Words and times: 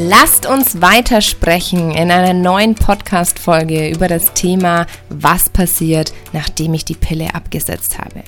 Lasst 0.00 0.46
uns 0.46 0.80
weitersprechen 0.80 1.90
in 1.90 2.12
einer 2.12 2.32
neuen 2.32 2.76
Podcast-Folge 2.76 3.88
über 3.88 4.06
das 4.06 4.32
Thema, 4.32 4.86
was 5.08 5.50
passiert, 5.50 6.12
nachdem 6.32 6.72
ich 6.74 6.84
die 6.84 6.94
Pille 6.94 7.34
abgesetzt 7.34 7.98
habe. 7.98 8.22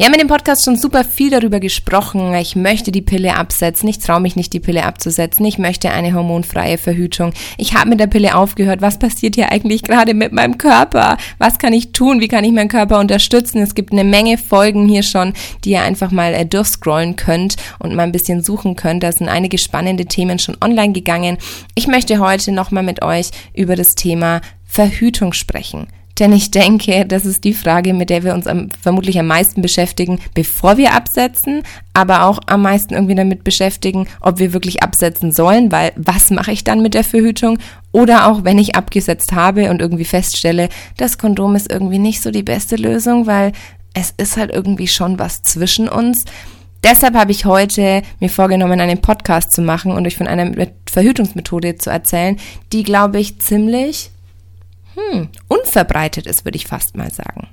Wir 0.00 0.06
haben 0.06 0.14
in 0.14 0.20
dem 0.20 0.28
Podcast 0.28 0.64
schon 0.64 0.78
super 0.78 1.04
viel 1.04 1.28
darüber 1.28 1.60
gesprochen. 1.60 2.32
Ich 2.32 2.56
möchte 2.56 2.90
die 2.90 3.02
Pille 3.02 3.36
absetzen. 3.36 3.86
Ich 3.86 3.98
traue 3.98 4.20
mich 4.20 4.34
nicht, 4.34 4.50
die 4.54 4.58
Pille 4.58 4.84
abzusetzen. 4.84 5.44
Ich 5.44 5.58
möchte 5.58 5.90
eine 5.90 6.14
hormonfreie 6.14 6.78
Verhütung. 6.78 7.34
Ich 7.58 7.74
habe 7.74 7.90
mit 7.90 8.00
der 8.00 8.06
Pille 8.06 8.34
aufgehört. 8.34 8.80
Was 8.80 8.98
passiert 8.98 9.34
hier 9.34 9.52
eigentlich 9.52 9.82
gerade 9.82 10.14
mit 10.14 10.32
meinem 10.32 10.56
Körper? 10.56 11.18
Was 11.36 11.58
kann 11.58 11.74
ich 11.74 11.92
tun? 11.92 12.22
Wie 12.22 12.28
kann 12.28 12.44
ich 12.44 12.52
meinen 12.52 12.70
Körper 12.70 12.98
unterstützen? 12.98 13.60
Es 13.60 13.74
gibt 13.74 13.92
eine 13.92 14.04
Menge 14.04 14.38
Folgen 14.38 14.88
hier 14.88 15.02
schon, 15.02 15.34
die 15.64 15.72
ihr 15.72 15.82
einfach 15.82 16.10
mal 16.10 16.32
äh, 16.32 16.46
durchscrollen 16.46 17.16
könnt 17.16 17.56
und 17.78 17.94
mal 17.94 18.04
ein 18.04 18.12
bisschen 18.12 18.42
suchen 18.42 18.76
könnt. 18.76 19.02
Da 19.02 19.12
sind 19.12 19.28
einige 19.28 19.58
spannende 19.58 20.06
Themen 20.06 20.38
schon 20.38 20.56
online 20.64 20.94
gegangen. 20.94 21.36
Ich 21.74 21.88
möchte 21.88 22.20
heute 22.20 22.52
nochmal 22.52 22.84
mit 22.84 23.02
euch 23.02 23.32
über 23.52 23.76
das 23.76 23.96
Thema 23.96 24.40
Verhütung 24.64 25.34
sprechen. 25.34 25.88
Denn 26.20 26.34
ich 26.34 26.50
denke, 26.50 27.06
das 27.06 27.24
ist 27.24 27.44
die 27.44 27.54
Frage, 27.54 27.94
mit 27.94 28.10
der 28.10 28.22
wir 28.22 28.34
uns 28.34 28.46
am, 28.46 28.68
vermutlich 28.82 29.18
am 29.18 29.26
meisten 29.26 29.62
beschäftigen, 29.62 30.20
bevor 30.34 30.76
wir 30.76 30.94
absetzen, 30.94 31.62
aber 31.94 32.24
auch 32.24 32.38
am 32.44 32.60
meisten 32.60 32.92
irgendwie 32.92 33.14
damit 33.14 33.42
beschäftigen, 33.42 34.06
ob 34.20 34.38
wir 34.38 34.52
wirklich 34.52 34.82
absetzen 34.82 35.32
sollen, 35.32 35.72
weil 35.72 35.92
was 35.96 36.30
mache 36.30 36.52
ich 36.52 36.62
dann 36.62 36.82
mit 36.82 36.92
der 36.92 37.04
Verhütung? 37.04 37.58
Oder 37.90 38.28
auch 38.28 38.44
wenn 38.44 38.58
ich 38.58 38.76
abgesetzt 38.76 39.32
habe 39.32 39.70
und 39.70 39.80
irgendwie 39.80 40.04
feststelle, 40.04 40.68
das 40.98 41.16
Kondom 41.16 41.56
ist 41.56 41.72
irgendwie 41.72 41.98
nicht 41.98 42.20
so 42.20 42.30
die 42.30 42.42
beste 42.42 42.76
Lösung, 42.76 43.26
weil 43.26 43.52
es 43.94 44.12
ist 44.18 44.36
halt 44.36 44.52
irgendwie 44.52 44.88
schon 44.88 45.18
was 45.18 45.42
zwischen 45.42 45.88
uns. 45.88 46.26
Deshalb 46.84 47.14
habe 47.14 47.32
ich 47.32 47.46
heute 47.46 48.02
mir 48.20 48.28
vorgenommen, 48.28 48.78
einen 48.78 49.00
Podcast 49.00 49.52
zu 49.52 49.62
machen 49.62 49.92
und 49.92 50.06
euch 50.06 50.16
von 50.16 50.26
einer 50.26 50.66
Verhütungsmethode 50.86 51.76
zu 51.76 51.88
erzählen, 51.88 52.36
die, 52.72 52.82
glaube 52.82 53.18
ich, 53.18 53.40
ziemlich 53.40 54.10
hm, 54.94 55.28
unverbreitet 55.70 56.26
ist, 56.26 56.44
würde 56.44 56.56
ich 56.56 56.66
fast 56.66 56.96
mal 56.96 57.12
sagen. 57.12 57.48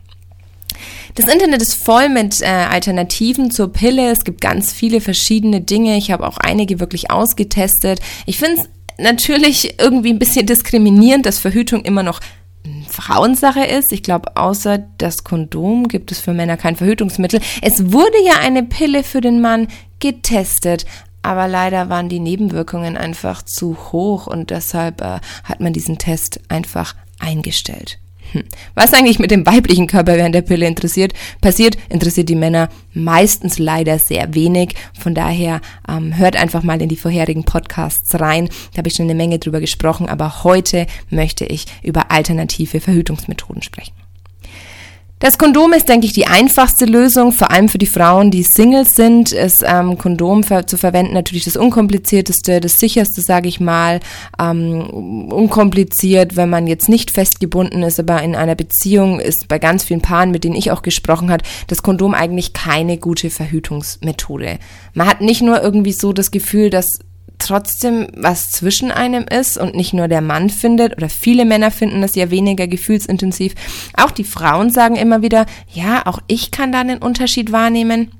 Das 1.15 1.31
Internet 1.31 1.61
ist 1.61 1.73
voll 1.75 2.09
mit 2.09 2.41
äh, 2.41 2.45
Alternativen 2.45 3.51
zur 3.51 3.71
Pille. 3.71 4.11
Es 4.11 4.23
gibt 4.23 4.41
ganz 4.41 4.73
viele 4.73 5.01
verschiedene 5.01 5.61
Dinge. 5.61 5.97
Ich 5.97 6.11
habe 6.11 6.27
auch 6.27 6.37
einige 6.37 6.79
wirklich 6.79 7.09
ausgetestet. 7.11 7.99
Ich 8.25 8.37
finde 8.37 8.61
es 8.61 8.69
natürlich 8.99 9.79
irgendwie 9.79 10.11
ein 10.11 10.19
bisschen 10.19 10.45
diskriminierend, 10.45 11.25
dass 11.25 11.39
Verhütung 11.39 11.83
immer 11.83 12.03
noch 12.03 12.19
Frauensache 12.87 13.63
ist. 13.63 13.91
Ich 13.91 14.03
glaube, 14.03 14.35
außer 14.35 14.79
das 14.97 15.23
Kondom 15.23 15.87
gibt 15.87 16.11
es 16.11 16.19
für 16.19 16.33
Männer 16.33 16.57
kein 16.57 16.75
Verhütungsmittel. 16.75 17.39
Es 17.61 17.91
wurde 17.91 18.23
ja 18.25 18.39
eine 18.41 18.63
Pille 18.63 19.03
für 19.03 19.21
den 19.21 19.41
Mann 19.41 19.67
getestet, 19.99 20.85
aber 21.21 21.47
leider 21.47 21.89
waren 21.89 22.09
die 22.09 22.19
Nebenwirkungen 22.19 22.97
einfach 22.97 23.41
zu 23.43 23.77
hoch 23.91 24.27
und 24.27 24.49
deshalb 24.49 25.01
äh, 25.01 25.19
hat 25.43 25.61
man 25.61 25.73
diesen 25.73 25.97
Test 25.97 26.41
einfach 26.49 26.95
eingestellt. 27.19 27.99
Hm. 28.31 28.43
Was 28.75 28.93
eigentlich 28.93 29.19
mit 29.19 29.31
dem 29.31 29.45
weiblichen 29.45 29.87
Körper 29.87 30.15
während 30.15 30.35
der 30.35 30.41
Pille 30.41 30.67
interessiert, 30.67 31.13
passiert, 31.41 31.77
interessiert 31.89 32.29
die 32.29 32.35
Männer 32.35 32.69
meistens 32.93 33.59
leider 33.59 33.99
sehr 33.99 34.33
wenig. 34.33 34.75
Von 34.97 35.13
daher 35.13 35.61
ähm, 35.87 36.17
hört 36.17 36.35
einfach 36.35 36.63
mal 36.63 36.81
in 36.81 36.89
die 36.89 36.95
vorherigen 36.95 37.43
Podcasts 37.43 38.19
rein. 38.19 38.49
Da 38.73 38.79
habe 38.79 38.89
ich 38.89 38.95
schon 38.95 39.05
eine 39.05 39.15
Menge 39.15 39.39
drüber 39.39 39.59
gesprochen, 39.59 40.09
aber 40.09 40.43
heute 40.43 40.87
möchte 41.09 41.45
ich 41.45 41.65
über 41.83 42.11
alternative 42.11 42.79
Verhütungsmethoden 42.79 43.61
sprechen. 43.61 43.93
Das 45.19 45.39
Kondom 45.39 45.73
ist, 45.73 45.89
denke 45.89 46.05
ich, 46.05 46.13
die 46.13 46.27
einfachste 46.27 46.85
Lösung, 46.85 47.31
vor 47.31 47.49
allem 47.49 47.69
für 47.69 47.79
die 47.79 47.87
Frauen, 47.87 48.29
die 48.29 48.43
Singles 48.43 48.93
sind. 48.93 49.31
Ist 49.31 49.63
ähm, 49.67 49.97
Kondom 49.97 50.43
für, 50.43 50.67
zu 50.67 50.77
verwenden 50.77 51.15
natürlich 51.15 51.45
das 51.45 51.57
unkomplizierteste, 51.57 52.59
das 52.59 52.79
sicherste, 52.79 53.21
sage 53.21 53.47
ich 53.47 53.59
mal. 53.59 53.99
Ähm, 54.39 55.27
unkompliziert, 55.31 56.35
wenn 56.35 56.51
man 56.51 56.67
jetzt 56.67 56.87
nicht 56.87 57.09
festgebunden 57.09 57.81
ist, 57.81 57.99
aber 57.99 58.21
in 58.21 58.35
einer 58.35 58.53
Beziehung 58.53 59.19
ist 59.19 59.47
bei 59.47 59.57
ganz 59.57 59.83
vielen 59.83 60.01
Paaren, 60.01 60.29
mit 60.29 60.43
denen 60.43 60.55
ich 60.55 60.69
auch 60.69 60.83
gesprochen 60.83 61.31
habe, 61.31 61.43
das 61.65 61.81
Kondom 61.81 62.13
eigentlich 62.13 62.53
keine 62.53 62.99
gute 62.99 63.31
Verhütungsmethode. 63.31 64.59
Man 64.93 65.07
hat 65.07 65.21
nicht 65.21 65.41
nur 65.41 65.63
irgendwie 65.63 65.93
so 65.93 66.13
das 66.13 66.29
Gefühl, 66.29 66.69
dass 66.69 66.99
trotzdem 67.39 68.07
was 68.15 68.51
zwischen 68.51 68.91
einem 68.91 69.25
ist 69.25 69.57
und 69.57 69.75
nicht 69.75 69.93
nur 69.93 70.07
der 70.07 70.21
Mann 70.21 70.49
findet 70.49 70.97
oder 70.97 71.09
viele 71.09 71.45
Männer 71.45 71.71
finden 71.71 72.01
das 72.01 72.15
ja 72.15 72.29
weniger 72.31 72.67
gefühlsintensiv. 72.67 73.53
Auch 73.95 74.11
die 74.11 74.23
Frauen 74.23 74.69
sagen 74.69 74.95
immer 74.95 75.21
wieder, 75.21 75.45
ja, 75.71 76.05
auch 76.05 76.19
ich 76.27 76.51
kann 76.51 76.71
da 76.71 76.81
einen 76.81 76.99
Unterschied 76.99 77.51
wahrnehmen. 77.51 78.11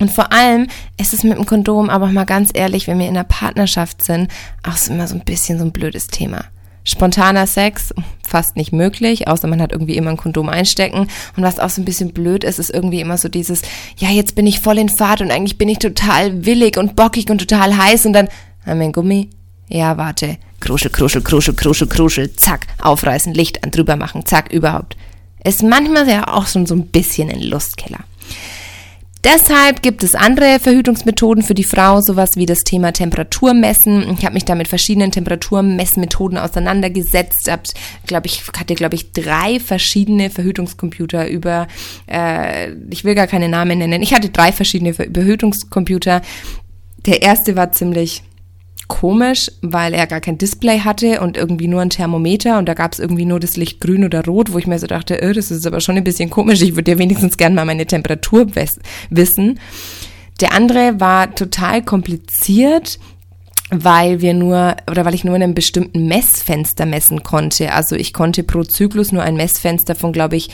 Und 0.00 0.12
vor 0.12 0.32
allem 0.32 0.68
ist 0.96 1.12
es 1.12 1.24
mit 1.24 1.36
dem 1.36 1.46
Kondom, 1.46 1.90
aber 1.90 2.06
mal 2.06 2.24
ganz 2.24 2.50
ehrlich, 2.54 2.86
wenn 2.86 2.98
wir 2.98 3.08
in 3.08 3.16
einer 3.16 3.24
Partnerschaft 3.24 4.04
sind, 4.04 4.30
auch 4.62 4.76
immer 4.88 5.08
so 5.08 5.16
ein 5.16 5.24
bisschen 5.24 5.58
so 5.58 5.64
ein 5.64 5.72
blödes 5.72 6.06
Thema. 6.06 6.44
Spontaner 6.84 7.46
Sex, 7.46 7.92
fast 8.26 8.56
nicht 8.56 8.72
möglich, 8.72 9.28
außer 9.28 9.46
man 9.46 9.60
hat 9.60 9.72
irgendwie 9.72 9.96
immer 9.96 10.10
ein 10.10 10.16
Kondom 10.16 10.48
einstecken. 10.48 11.08
Und 11.36 11.42
was 11.42 11.58
auch 11.58 11.68
so 11.68 11.82
ein 11.82 11.84
bisschen 11.84 12.14
blöd 12.14 12.44
ist, 12.44 12.58
ist 12.58 12.70
irgendwie 12.70 13.00
immer 13.00 13.18
so 13.18 13.28
dieses, 13.28 13.60
ja, 13.98 14.08
jetzt 14.08 14.34
bin 14.36 14.46
ich 14.46 14.60
voll 14.60 14.78
in 14.78 14.88
Fahrt 14.88 15.20
und 15.20 15.30
eigentlich 15.30 15.58
bin 15.58 15.68
ich 15.68 15.80
total 15.80 16.46
willig 16.46 16.78
und 16.78 16.96
bockig 16.96 17.28
und 17.28 17.38
total 17.38 17.76
heiß 17.76 18.06
und 18.06 18.14
dann 18.14 18.28
haben 18.68 18.78
wir 18.78 18.86
ein 18.86 18.92
Gummi? 18.92 19.30
Ja, 19.68 19.96
warte. 19.96 20.38
Kruschel, 20.60 20.90
kruschel, 20.90 21.22
kruschel, 21.22 21.54
kruschel, 21.54 21.86
kruschel, 21.86 22.34
zack, 22.36 22.66
aufreißen, 22.80 23.34
Licht 23.34 23.62
an 23.64 23.70
drüber 23.70 23.96
machen, 23.96 24.26
zack, 24.26 24.52
überhaupt. 24.52 24.96
Ist 25.44 25.62
manchmal 25.62 26.08
ja 26.08 26.34
auch 26.34 26.46
schon 26.46 26.66
so 26.66 26.74
ein 26.74 26.88
bisschen 26.88 27.30
ein 27.30 27.42
Lustkeller. 27.42 28.00
Deshalb 29.24 29.82
gibt 29.82 30.04
es 30.04 30.14
andere 30.14 30.60
Verhütungsmethoden 30.60 31.42
für 31.42 31.54
die 31.54 31.64
Frau, 31.64 32.00
sowas 32.00 32.30
wie 32.36 32.46
das 32.46 32.60
Thema 32.60 32.92
Temperaturmessen. 32.92 34.16
Ich 34.16 34.24
habe 34.24 34.34
mich 34.34 34.44
da 34.44 34.54
mit 34.54 34.68
verschiedenen 34.68 35.10
Temperaturmessmethoden 35.10 36.38
auseinandergesetzt. 36.38 37.50
Hab, 37.50 37.64
glaub 38.06 38.26
ich 38.26 38.42
hatte, 38.56 38.74
glaube 38.74 38.94
ich, 38.94 39.12
drei 39.12 39.58
verschiedene 39.58 40.30
Verhütungscomputer 40.30 41.28
über, 41.28 41.66
äh, 42.06 42.70
ich 42.90 43.04
will 43.04 43.16
gar 43.16 43.26
keine 43.26 43.48
Namen 43.48 43.78
nennen. 43.78 44.02
Ich 44.02 44.14
hatte 44.14 44.28
drei 44.28 44.52
verschiedene 44.52 44.94
Verhütungscomputer. 44.94 46.22
Der 47.06 47.22
erste 47.22 47.56
war 47.56 47.72
ziemlich 47.72 48.22
komisch, 48.88 49.50
weil 49.62 49.94
er 49.94 50.06
gar 50.06 50.20
kein 50.20 50.38
Display 50.38 50.80
hatte 50.80 51.20
und 51.20 51.36
irgendwie 51.36 51.68
nur 51.68 51.80
ein 51.80 51.90
Thermometer 51.90 52.58
und 52.58 52.66
da 52.66 52.74
gab 52.74 52.92
es 52.92 52.98
irgendwie 52.98 53.26
nur 53.26 53.38
das 53.38 53.56
Licht 53.56 53.80
grün 53.80 54.04
oder 54.04 54.24
rot, 54.24 54.52
wo 54.52 54.58
ich 54.58 54.66
mir 54.66 54.78
so 54.78 54.86
dachte, 54.86 55.20
oh, 55.22 55.32
das 55.32 55.50
ist 55.50 55.66
aber 55.66 55.80
schon 55.80 55.96
ein 55.96 56.04
bisschen 56.04 56.30
komisch, 56.30 56.62
ich 56.62 56.74
würde 56.74 56.92
ja 56.92 56.98
wenigstens 56.98 57.36
gerne 57.36 57.54
mal 57.54 57.64
meine 57.64 57.86
Temperatur 57.86 58.46
wissen. 59.10 59.60
Der 60.40 60.52
andere 60.52 61.00
war 61.00 61.34
total 61.34 61.82
kompliziert, 61.82 62.98
weil 63.70 64.20
wir 64.20 64.34
nur 64.34 64.76
oder 64.90 65.04
weil 65.04 65.14
ich 65.14 65.24
nur 65.24 65.36
in 65.36 65.42
einem 65.42 65.54
bestimmten 65.54 66.06
Messfenster 66.06 66.86
messen 66.86 67.22
konnte. 67.22 67.72
Also 67.72 67.96
ich 67.96 68.12
konnte 68.12 68.42
pro 68.42 68.64
Zyklus 68.64 69.12
nur 69.12 69.22
ein 69.22 69.36
Messfenster 69.36 69.94
von, 69.94 70.12
glaube 70.12 70.36
ich, 70.36 70.48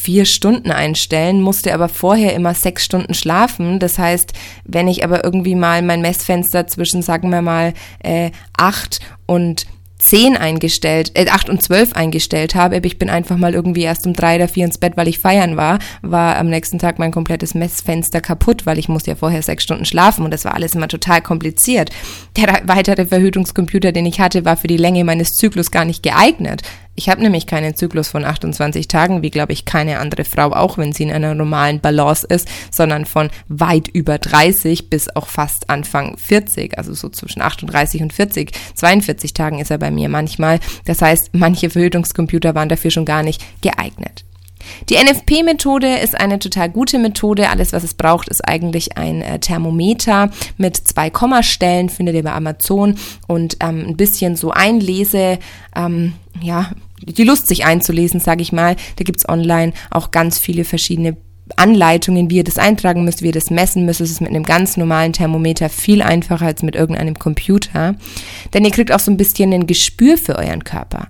vier 0.00 0.24
Stunden 0.24 0.70
einstellen, 0.70 1.42
musste 1.42 1.74
aber 1.74 1.90
vorher 1.90 2.34
immer 2.34 2.54
sechs 2.54 2.84
Stunden 2.84 3.12
schlafen. 3.12 3.78
Das 3.78 3.98
heißt, 3.98 4.32
wenn 4.64 4.88
ich 4.88 5.04
aber 5.04 5.24
irgendwie 5.24 5.54
mal 5.54 5.82
mein 5.82 6.00
Messfenster 6.00 6.66
zwischen, 6.66 7.02
sagen 7.02 7.30
wir 7.30 7.42
mal, 7.42 7.74
äh, 8.02 8.30
acht 8.56 9.00
und 9.26 9.66
10 9.98 10.38
eingestellt, 10.38 11.12
äh, 11.14 11.28
8 11.28 11.50
und 11.50 11.62
12 11.62 11.92
eingestellt 11.92 12.54
habe, 12.54 12.80
ich 12.82 12.98
bin 12.98 13.10
einfach 13.10 13.36
mal 13.36 13.52
irgendwie 13.52 13.82
erst 13.82 14.06
um 14.06 14.14
drei 14.14 14.36
oder 14.36 14.48
vier 14.48 14.64
ins 14.64 14.78
Bett, 14.78 14.96
weil 14.96 15.08
ich 15.08 15.18
feiern 15.18 15.58
war, 15.58 15.78
war 16.00 16.36
am 16.36 16.48
nächsten 16.48 16.78
Tag 16.78 16.98
mein 16.98 17.12
komplettes 17.12 17.54
Messfenster 17.54 18.22
kaputt, 18.22 18.64
weil 18.64 18.78
ich 18.78 18.88
musste 18.88 19.10
ja 19.10 19.16
vorher 19.16 19.42
sechs 19.42 19.64
Stunden 19.64 19.84
schlafen 19.84 20.24
und 20.24 20.32
das 20.32 20.46
war 20.46 20.54
alles 20.54 20.74
immer 20.74 20.88
total 20.88 21.20
kompliziert. 21.20 21.90
Der 22.36 22.62
weitere 22.64 23.04
Verhütungscomputer, 23.04 23.92
den 23.92 24.06
ich 24.06 24.20
hatte, 24.20 24.46
war 24.46 24.56
für 24.56 24.68
die 24.68 24.78
Länge 24.78 25.04
meines 25.04 25.34
Zyklus 25.34 25.70
gar 25.70 25.84
nicht 25.84 26.02
geeignet. 26.02 26.62
Ich 27.00 27.08
habe 27.08 27.22
nämlich 27.22 27.46
keinen 27.46 27.74
Zyklus 27.74 28.08
von 28.08 28.26
28 28.26 28.86
Tagen, 28.86 29.22
wie 29.22 29.30
glaube 29.30 29.54
ich 29.54 29.64
keine 29.64 30.00
andere 30.00 30.26
Frau 30.26 30.52
auch, 30.52 30.76
wenn 30.76 30.92
sie 30.92 31.04
in 31.04 31.10
einer 31.10 31.34
normalen 31.34 31.80
Balance 31.80 32.26
ist, 32.26 32.46
sondern 32.70 33.06
von 33.06 33.30
weit 33.48 33.88
über 33.88 34.18
30 34.18 34.90
bis 34.90 35.08
auch 35.16 35.26
fast 35.26 35.70
Anfang 35.70 36.18
40, 36.18 36.76
also 36.76 36.92
so 36.92 37.08
zwischen 37.08 37.40
38 37.40 38.02
und 38.02 38.12
40. 38.12 38.52
42 38.74 39.32
Tagen 39.32 39.60
ist 39.60 39.70
er 39.70 39.78
bei 39.78 39.90
mir 39.90 40.10
manchmal. 40.10 40.60
Das 40.84 41.00
heißt, 41.00 41.30
manche 41.32 41.70
Verhütungscomputer 41.70 42.54
waren 42.54 42.68
dafür 42.68 42.90
schon 42.90 43.06
gar 43.06 43.22
nicht 43.22 43.42
geeignet. 43.62 44.26
Die 44.90 44.96
NFP-Methode 44.96 45.96
ist 46.00 46.20
eine 46.20 46.38
total 46.38 46.68
gute 46.68 46.98
Methode. 46.98 47.48
Alles, 47.48 47.72
was 47.72 47.82
es 47.82 47.94
braucht, 47.94 48.28
ist 48.28 48.46
eigentlich 48.46 48.98
ein 48.98 49.22
äh, 49.22 49.38
Thermometer 49.38 50.30
mit 50.58 50.76
zwei 50.76 51.08
Kommastellen, 51.08 51.88
findet 51.88 52.14
ihr 52.14 52.24
bei 52.24 52.32
Amazon 52.32 52.96
und 53.26 53.56
ähm, 53.60 53.86
ein 53.88 53.96
bisschen 53.96 54.36
so 54.36 54.50
Einlese, 54.50 55.38
ähm, 55.74 56.12
ja, 56.42 56.72
die 57.02 57.24
Lust 57.24 57.46
sich 57.46 57.64
einzulesen, 57.64 58.20
sage 58.20 58.42
ich 58.42 58.52
mal. 58.52 58.76
Da 58.96 59.04
gibt's 59.04 59.28
online 59.28 59.72
auch 59.90 60.10
ganz 60.10 60.38
viele 60.38 60.64
verschiedene 60.64 61.16
Anleitungen, 61.56 62.30
wie 62.30 62.36
ihr 62.36 62.44
das 62.44 62.58
eintragen 62.58 63.04
müsst, 63.04 63.22
wie 63.22 63.26
ihr 63.26 63.32
das 63.32 63.50
messen 63.50 63.84
müsst. 63.84 64.00
Es 64.00 64.10
ist 64.10 64.20
mit 64.20 64.30
einem 64.30 64.44
ganz 64.44 64.76
normalen 64.76 65.12
Thermometer 65.12 65.68
viel 65.68 66.02
einfacher 66.02 66.46
als 66.46 66.62
mit 66.62 66.76
irgendeinem 66.76 67.18
Computer. 67.18 67.96
Denn 68.54 68.64
ihr 68.64 68.70
kriegt 68.70 68.92
auch 68.92 69.00
so 69.00 69.10
ein 69.10 69.16
bisschen 69.16 69.52
ein 69.52 69.66
Gespür 69.66 70.16
für 70.16 70.36
euren 70.36 70.64
Körper. 70.64 71.08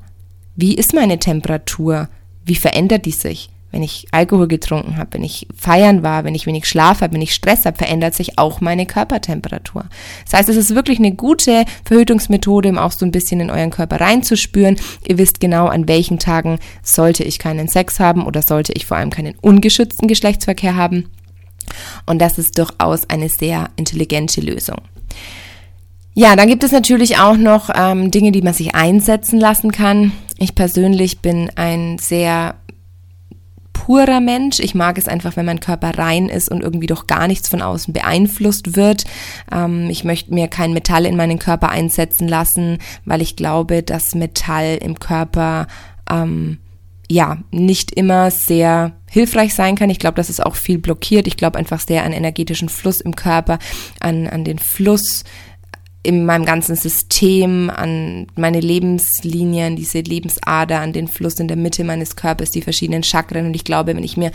Wie 0.57 0.75
ist 0.75 0.95
meine 0.95 1.19
Temperatur? 1.19 2.09
Wie 2.45 2.57
verändert 2.57 3.07
die 3.07 3.13
sich? 3.13 3.51
Wenn 3.71 3.83
ich 3.83 4.07
Alkohol 4.11 4.49
getrunken 4.49 4.97
habe, 4.97 5.15
wenn 5.15 5.25
ich 5.25 5.47
feiern 5.57 6.03
war, 6.03 6.25
wenn 6.25 6.35
ich 6.35 6.47
wenig 6.47 6.67
Schlaf 6.67 7.01
habe, 7.01 7.15
wenn 7.15 7.23
ich 7.23 7.35
Stress 7.35 7.65
habe, 7.65 7.77
verändert 7.77 8.15
sich 8.15 8.39
auch 8.39 8.61
meine 8.61 8.87
Körpertemperatur. 8.87 9.85
Das 10.25 10.39
heißt, 10.39 10.49
es 10.49 10.57
ist 10.57 10.75
wirklich 10.75 10.99
eine 10.99 11.13
gute 11.13 11.65
Verhütungsmethode, 11.85 12.69
um 12.69 12.79
auch 12.79 12.93
so 12.93 13.05
ein 13.07 13.13
bisschen 13.13 13.41
in 13.41 13.51
euren 13.51 13.71
Körper 13.71 14.01
reinzuspüren. 14.01 14.77
Ihr 15.07 15.19
wisst 15.19 15.41
genau, 15.41 15.67
an 15.67 15.89
welchen 15.89 16.19
Tagen 16.19 16.59
sollte 16.83 17.25
ich 17.25 17.39
keinen 17.39 17.69
Sex 17.69 18.01
haben 18.01 18.27
oder 18.27 18.43
sollte 18.43 18.73
ich 18.73 18.87
vor 18.87 18.97
allem 18.97 19.11
keinen 19.11 19.35
ungeschützten 19.41 20.09
Geschlechtsverkehr 20.09 20.77
haben. 20.77 21.11
Und 22.07 22.21
das 22.21 22.39
ist 22.39 22.59
durchaus 22.59 23.09
eine 23.09 23.29
sehr 23.29 23.71
intelligente 23.77 24.41
Lösung. 24.41 24.79
Ja, 26.15 26.35
dann 26.35 26.49
gibt 26.49 26.65
es 26.65 26.73
natürlich 26.73 27.19
auch 27.19 27.37
noch 27.37 27.71
ähm, 27.73 28.11
Dinge, 28.11 28.33
die 28.33 28.43
man 28.43 28.53
sich 28.53 28.75
einsetzen 28.75 29.39
lassen 29.39 29.71
kann. 29.71 30.13
Ich 30.39 30.55
persönlich 30.55 31.21
bin 31.21 31.51
ein 31.55 31.99
sehr 31.99 32.57
purer 33.87 34.21
Mensch. 34.21 34.61
Ich 34.61 34.75
mag 34.75 34.99
es 34.99 35.09
einfach, 35.09 35.37
wenn 35.37 35.47
mein 35.47 35.61
Körper 35.61 35.97
rein 35.97 36.29
ist 36.29 36.51
und 36.51 36.63
irgendwie 36.63 36.87
doch 36.87 37.07
gar 37.07 37.27
nichts 37.27 37.49
von 37.49 37.63
außen 37.63 37.95
beeinflusst 37.95 38.77
wird. 38.77 39.05
Ähm, 39.51 39.89
ich 39.89 40.05
möchte 40.05 40.35
mir 40.35 40.49
kein 40.49 40.75
Metall 40.75 41.07
in 41.07 41.17
meinen 41.17 41.39
Körper 41.39 41.71
einsetzen 41.71 42.29
lassen, 42.29 42.79
weil 43.07 43.23
ich 43.23 43.37
glaube, 43.37 43.83
dass 43.83 44.15
Metall 44.15 44.79
im 44.83 44.99
Körper 44.99 45.67
ähm, 46.11 46.59
ja 47.09 47.39
nicht 47.51 47.93
immer 47.93 48.31
sehr 48.31 48.93
hilfreich 49.09 49.55
sein 49.55 49.77
kann. 49.77 49.89
Ich 49.89 49.99
glaube, 49.99 50.17
dass 50.17 50.29
es 50.29 50.41
auch 50.41 50.57
viel 50.57 50.79
blockiert. 50.79 51.27
Ich 51.27 51.39
glaube 51.39 51.59
einfach 51.59 51.81
sehr 51.81 52.05
an 52.05 52.13
energetischen 52.13 52.69
Fluss 52.69 53.01
im 53.01 53.17
Körper, 53.17 53.59
an, 53.99 54.27
an 54.27 54.45
den 54.45 54.59
Fluss 54.59 55.25
in 56.03 56.25
meinem 56.25 56.47
ganzen 56.47 56.77
System, 56.77 57.69
an 57.69 58.27
meine 58.35 58.61
Lebenslinien, 58.61 59.77
diese 59.77 60.01
Lebensader, 60.01 60.81
an 60.81 60.93
den 60.93 61.09
Fluss 61.09 61.39
in 61.41 61.49
der 61.49 61.59
Mitte 61.59 61.85
meines 61.85 62.17
Körpers, 62.17 62.51
die 62.51 62.63
verschiedenen 62.63 63.03
Chakren. 63.03 63.47
Und 63.47 63.55
ich 63.55 63.65
glaube, 63.65 63.95
wenn 63.95 64.05
ich 64.05 64.17
mir 64.17 64.33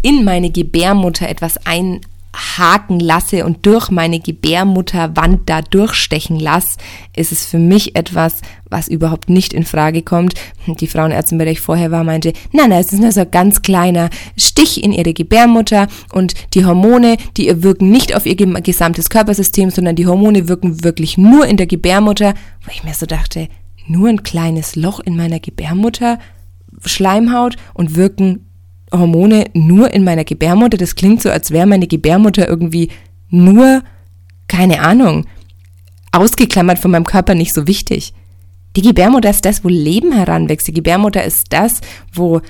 in 0.00 0.24
meine 0.24 0.50
Gebärmutter 0.50 1.28
etwas 1.28 1.58
ein 1.66 2.00
haken 2.34 2.98
lasse 2.98 3.44
und 3.44 3.66
durch 3.66 3.90
meine 3.90 4.20
Gebärmutterwand 4.20 5.48
da 5.48 5.62
durchstechen 5.62 6.38
lasse, 6.38 6.78
ist 7.14 7.32
es 7.32 7.44
für 7.44 7.58
mich 7.58 7.94
etwas, 7.94 8.40
was 8.70 8.88
überhaupt 8.88 9.28
nicht 9.28 9.52
in 9.52 9.64
Frage 9.64 10.02
kommt. 10.02 10.34
Die 10.66 10.86
Frauenärztin, 10.86 11.38
bei 11.38 11.44
der 11.44 11.52
ich 11.52 11.60
vorher 11.60 11.90
war, 11.90 12.04
meinte, 12.04 12.32
nein, 12.52 12.70
nein, 12.70 12.80
es 12.80 12.92
ist 12.92 13.00
nur 13.00 13.12
so 13.12 13.20
ein 13.20 13.30
ganz 13.30 13.62
kleiner 13.62 14.08
Stich 14.36 14.82
in 14.82 14.92
ihre 14.92 15.12
Gebärmutter 15.12 15.88
und 16.12 16.34
die 16.54 16.64
Hormone, 16.64 17.16
die 17.36 17.62
wirken 17.62 17.90
nicht 17.90 18.14
auf 18.14 18.24
ihr 18.24 18.36
gesamtes 18.36 19.10
Körpersystem, 19.10 19.70
sondern 19.70 19.96
die 19.96 20.06
Hormone 20.06 20.48
wirken 20.48 20.82
wirklich 20.84 21.18
nur 21.18 21.46
in 21.46 21.58
der 21.58 21.66
Gebärmutter, 21.66 22.34
wo 22.64 22.70
ich 22.72 22.82
mir 22.82 22.94
so 22.94 23.06
dachte, 23.06 23.48
nur 23.86 24.08
ein 24.08 24.22
kleines 24.22 24.76
Loch 24.76 25.00
in 25.00 25.16
meiner 25.16 25.40
Gebärmutter, 25.40 26.18
Schleimhaut 26.84 27.56
und 27.74 27.96
wirken 27.96 28.46
Hormone 28.92 29.46
nur 29.54 29.92
in 29.92 30.04
meiner 30.04 30.24
Gebärmutter. 30.24 30.76
Das 30.76 30.94
klingt 30.94 31.22
so, 31.22 31.30
als 31.30 31.50
wäre 31.50 31.66
meine 31.66 31.86
Gebärmutter 31.86 32.48
irgendwie 32.48 32.90
nur, 33.28 33.82
keine 34.48 34.80
Ahnung, 34.80 35.26
ausgeklammert 36.12 36.78
von 36.78 36.90
meinem 36.90 37.06
Körper 37.06 37.34
nicht 37.34 37.54
so 37.54 37.66
wichtig. 37.66 38.12
Die 38.76 38.82
Gebärmutter 38.82 39.30
ist 39.30 39.44
das, 39.44 39.64
wo 39.64 39.68
Leben 39.68 40.12
heranwächst. 40.12 40.68
Die 40.68 40.72
Gebärmutter 40.72 41.24
ist 41.24 41.46
das, 41.50 41.80
wo, 42.12 42.40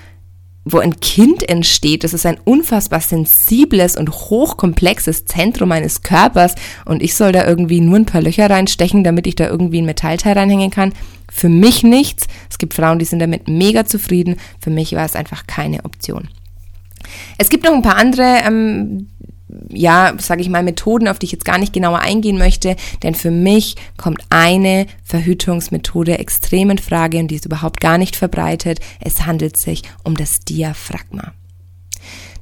wo 0.65 0.79
ein 0.79 1.00
Kind 1.00 1.49
entsteht. 1.49 2.05
Das 2.05 2.15
ist 2.15 2.27
ein 2.27 2.39
unfassbar 2.44 3.00
sensibles 3.00 3.97
und 3.97 4.11
hochkomplexes 4.11 5.25
Zentrum 5.25 5.69
meines 5.69 6.03
Körpers. 6.03 6.55
Und 6.85 7.03
ich 7.03 7.15
soll 7.15 7.33
da 7.33 7.47
irgendwie 7.47 7.81
nur 7.81 7.97
ein 7.97 8.06
paar 8.06 8.23
Löcher 8.23 8.49
reinstechen, 8.49 9.03
damit 9.03 9.27
ich 9.27 9.35
da 9.35 9.49
irgendwie 9.49 9.81
ein 9.81 9.87
Metallteil 9.87 10.35
reinhängen 10.35 10.71
kann. 10.71 10.93
Für 11.32 11.49
mich 11.49 11.82
nichts. 11.82 12.26
Es 12.50 12.58
gibt 12.58 12.75
Frauen, 12.75 12.99
die 12.99 13.06
sind 13.06 13.19
damit 13.19 13.49
mega 13.49 13.87
zufrieden. 13.87 14.37
Für 14.61 14.70
mich 14.70 14.93
war 14.93 15.05
es 15.05 15.17
einfach 15.17 15.46
keine 15.46 15.84
Option. 15.84 16.29
Es 17.38 17.49
gibt 17.49 17.64
noch 17.64 17.73
ein 17.73 17.82
paar 17.82 17.96
andere, 17.96 18.43
ähm, 18.46 19.08
ja, 19.70 20.14
sage 20.19 20.43
ich 20.43 20.49
mal, 20.49 20.62
Methoden, 20.62 21.08
auf 21.08 21.19
die 21.19 21.26
ich 21.26 21.32
jetzt 21.32 21.44
gar 21.44 21.58
nicht 21.58 21.73
genauer 21.73 22.00
eingehen 22.00 22.38
möchte, 22.38 22.76
denn 23.02 23.14
für 23.14 23.31
mich 23.31 23.76
kommt 23.96 24.23
eine 24.31 24.87
Verhütungsmethode 25.05 26.19
extrem 26.19 26.70
in 26.70 26.79
Frage 26.79 27.19
und 27.19 27.29
die 27.29 27.37
ist 27.37 27.46
überhaupt 27.46 27.81
gar 27.81 27.99
nicht 27.99 28.14
verbreitet. 28.14 28.81
Es 29.00 29.26
handelt 29.26 29.56
sich 29.56 29.82
um 30.05 30.17
das 30.17 30.40
Diaphragma. 30.40 31.32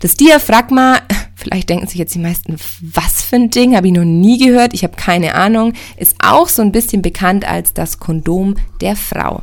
Das 0.01 0.15
Diaphragma, 0.15 0.99
vielleicht 1.41 1.71
denken 1.71 1.87
sich 1.87 1.99
jetzt 1.99 2.15
die 2.15 2.21
meisten, 2.21 2.57
was 2.81 3.23
für 3.23 3.37
ein 3.37 3.51
Ding, 3.51 3.75
habe 3.75 3.87
ich 3.87 3.93
noch 3.93 4.05
nie 4.05 4.39
gehört, 4.39 4.75
ich 4.75 4.85
habe 4.85 4.97
keine 4.97 5.35
Ahnung, 5.35 5.73
ist 5.97 6.17
auch 6.23 6.49
so 6.49 6.63
ein 6.63 6.73
bisschen 6.73 7.03
bekannt 7.03 7.49
als 7.49 7.73
das 7.73 7.99
Kondom 7.99 8.57
der 8.81 8.97
Frau. 8.97 9.43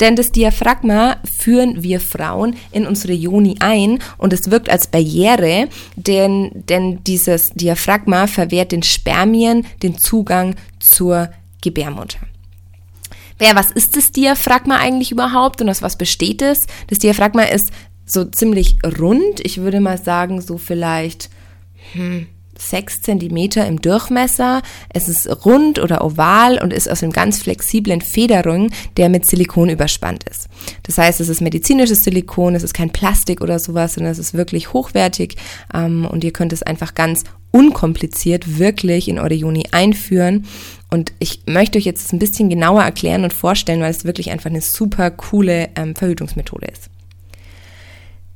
Denn 0.00 0.16
das 0.16 0.30
Diaphragma 0.30 1.16
führen 1.38 1.82
wir 1.82 2.00
Frauen 2.00 2.56
in 2.70 2.86
unsere 2.86 3.12
Joni 3.12 3.56
ein 3.60 3.98
und 4.18 4.32
es 4.32 4.50
wirkt 4.50 4.70
als 4.70 4.86
Barriere, 4.86 5.68
denn, 5.96 6.50
denn 6.68 7.02
dieses 7.04 7.50
Diaphragma 7.50 8.26
verwehrt 8.26 8.72
den 8.72 8.82
Spermien 8.82 9.66
den 9.82 9.98
Zugang 9.98 10.56
zur 10.78 11.30
Gebärmutter. 11.62 12.18
Ja, 13.40 13.56
was 13.56 13.70
ist 13.72 13.96
das 13.96 14.12
Diaphragma 14.12 14.76
eigentlich 14.76 15.10
überhaupt 15.10 15.60
und 15.60 15.68
aus 15.68 15.82
was 15.82 15.96
besteht 15.96 16.42
es? 16.42 16.66
Das 16.88 16.98
Diaphragma 16.98 17.42
ist 17.42 17.72
so 18.04 18.24
ziemlich 18.24 18.78
rund. 18.98 19.40
Ich 19.42 19.58
würde 19.58 19.80
mal 19.80 19.98
sagen, 19.98 20.40
so 20.40 20.58
vielleicht 20.58 21.30
hm, 21.92 22.26
sechs 22.58 23.02
Zentimeter 23.02 23.66
im 23.66 23.80
Durchmesser. 23.80 24.62
Es 24.88 25.08
ist 25.08 25.44
rund 25.44 25.78
oder 25.78 26.04
oval 26.04 26.58
und 26.62 26.72
ist 26.72 26.90
aus 26.90 27.02
einem 27.02 27.12
ganz 27.12 27.40
flexiblen 27.40 28.00
Federung, 28.00 28.70
der 28.96 29.08
mit 29.08 29.26
Silikon 29.26 29.68
überspannt 29.68 30.24
ist. 30.24 30.48
Das 30.84 30.98
heißt, 30.98 31.20
es 31.20 31.28
ist 31.28 31.40
medizinisches 31.40 32.04
Silikon, 32.04 32.54
es 32.54 32.62
ist 32.62 32.74
kein 32.74 32.90
Plastik 32.90 33.40
oder 33.40 33.58
sowas, 33.58 33.94
sondern 33.94 34.12
es 34.12 34.18
ist 34.18 34.34
wirklich 34.34 34.72
hochwertig 34.72 35.36
ähm, 35.74 36.06
und 36.06 36.24
ihr 36.24 36.32
könnt 36.32 36.52
es 36.52 36.62
einfach 36.62 36.94
ganz 36.94 37.24
unkompliziert 37.50 38.58
wirklich 38.58 39.08
in 39.08 39.18
eure 39.18 39.34
Juni 39.34 39.64
einführen. 39.72 40.46
Und 40.90 41.12
ich 41.18 41.42
möchte 41.46 41.78
euch 41.78 41.84
jetzt 41.84 42.12
ein 42.12 42.18
bisschen 42.18 42.48
genauer 42.48 42.82
erklären 42.82 43.24
und 43.24 43.32
vorstellen, 43.32 43.80
weil 43.80 43.90
es 43.90 44.04
wirklich 44.04 44.30
einfach 44.30 44.50
eine 44.50 44.60
super 44.60 45.10
coole 45.10 45.70
ähm, 45.76 45.94
Verhütungsmethode 45.94 46.66
ist. 46.66 46.90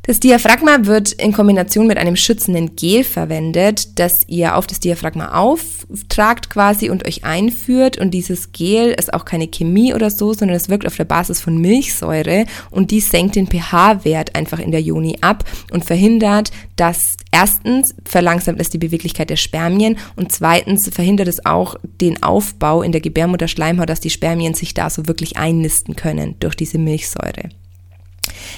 Das 0.07 0.21
Diaphragma 0.21 0.87
wird 0.87 1.11
in 1.11 1.33
Kombination 1.33 1.89
mit 1.89 1.99
einem 1.99 2.15
schützenden 2.15 2.77
Gel 2.77 3.03
verwendet, 3.03 3.99
das 3.99 4.13
ihr 4.29 4.55
auf 4.55 4.69
das 4.69 4.79
Diaphragma 4.79 5.33
auftragt 5.33 6.49
quasi 6.49 6.91
und 6.91 7.09
euch 7.09 7.25
einführt. 7.25 7.99
Und 7.99 8.13
dieses 8.13 8.53
Gel 8.53 8.93
ist 8.93 9.13
auch 9.13 9.25
keine 9.25 9.49
Chemie 9.49 9.95
oder 9.95 10.11
so, 10.11 10.33
sondern 10.33 10.57
es 10.57 10.69
wirkt 10.69 10.87
auf 10.87 10.95
der 10.95 11.07
Basis 11.07 11.41
von 11.41 11.59
Milchsäure 11.59 12.47
und 12.71 12.93
die 12.93 13.01
senkt 13.01 13.35
den 13.35 13.49
pH-Wert 13.49 14.37
einfach 14.37 14.61
in 14.61 14.71
der 14.71 14.81
Joni 14.81 15.17
ab 15.23 15.43
und 15.73 15.85
verhindert, 15.85 16.53
dass 16.77 17.17
erstens 17.33 17.93
verlangsamt 18.05 18.61
es 18.61 18.71
die 18.71 18.79
Beweglichkeit 18.79 19.29
der 19.29 19.35
Spermien 19.35 19.99
und 20.15 20.31
zweitens 20.31 20.89
verhindert 20.89 21.27
es 21.27 21.45
auch 21.45 21.75
den 22.01 22.23
Aufbau 22.23 22.83
in 22.83 22.93
der 22.93 23.01
Gebärmutterschleimhaut, 23.01 23.89
dass 23.89 23.99
die 23.99 24.11
Spermien 24.11 24.55
sich 24.55 24.73
da 24.73 24.89
so 24.89 25.09
wirklich 25.09 25.37
einnisten 25.37 25.97
können 25.97 26.37
durch 26.39 26.55
diese 26.55 26.79
Milchsäure. 26.79 27.49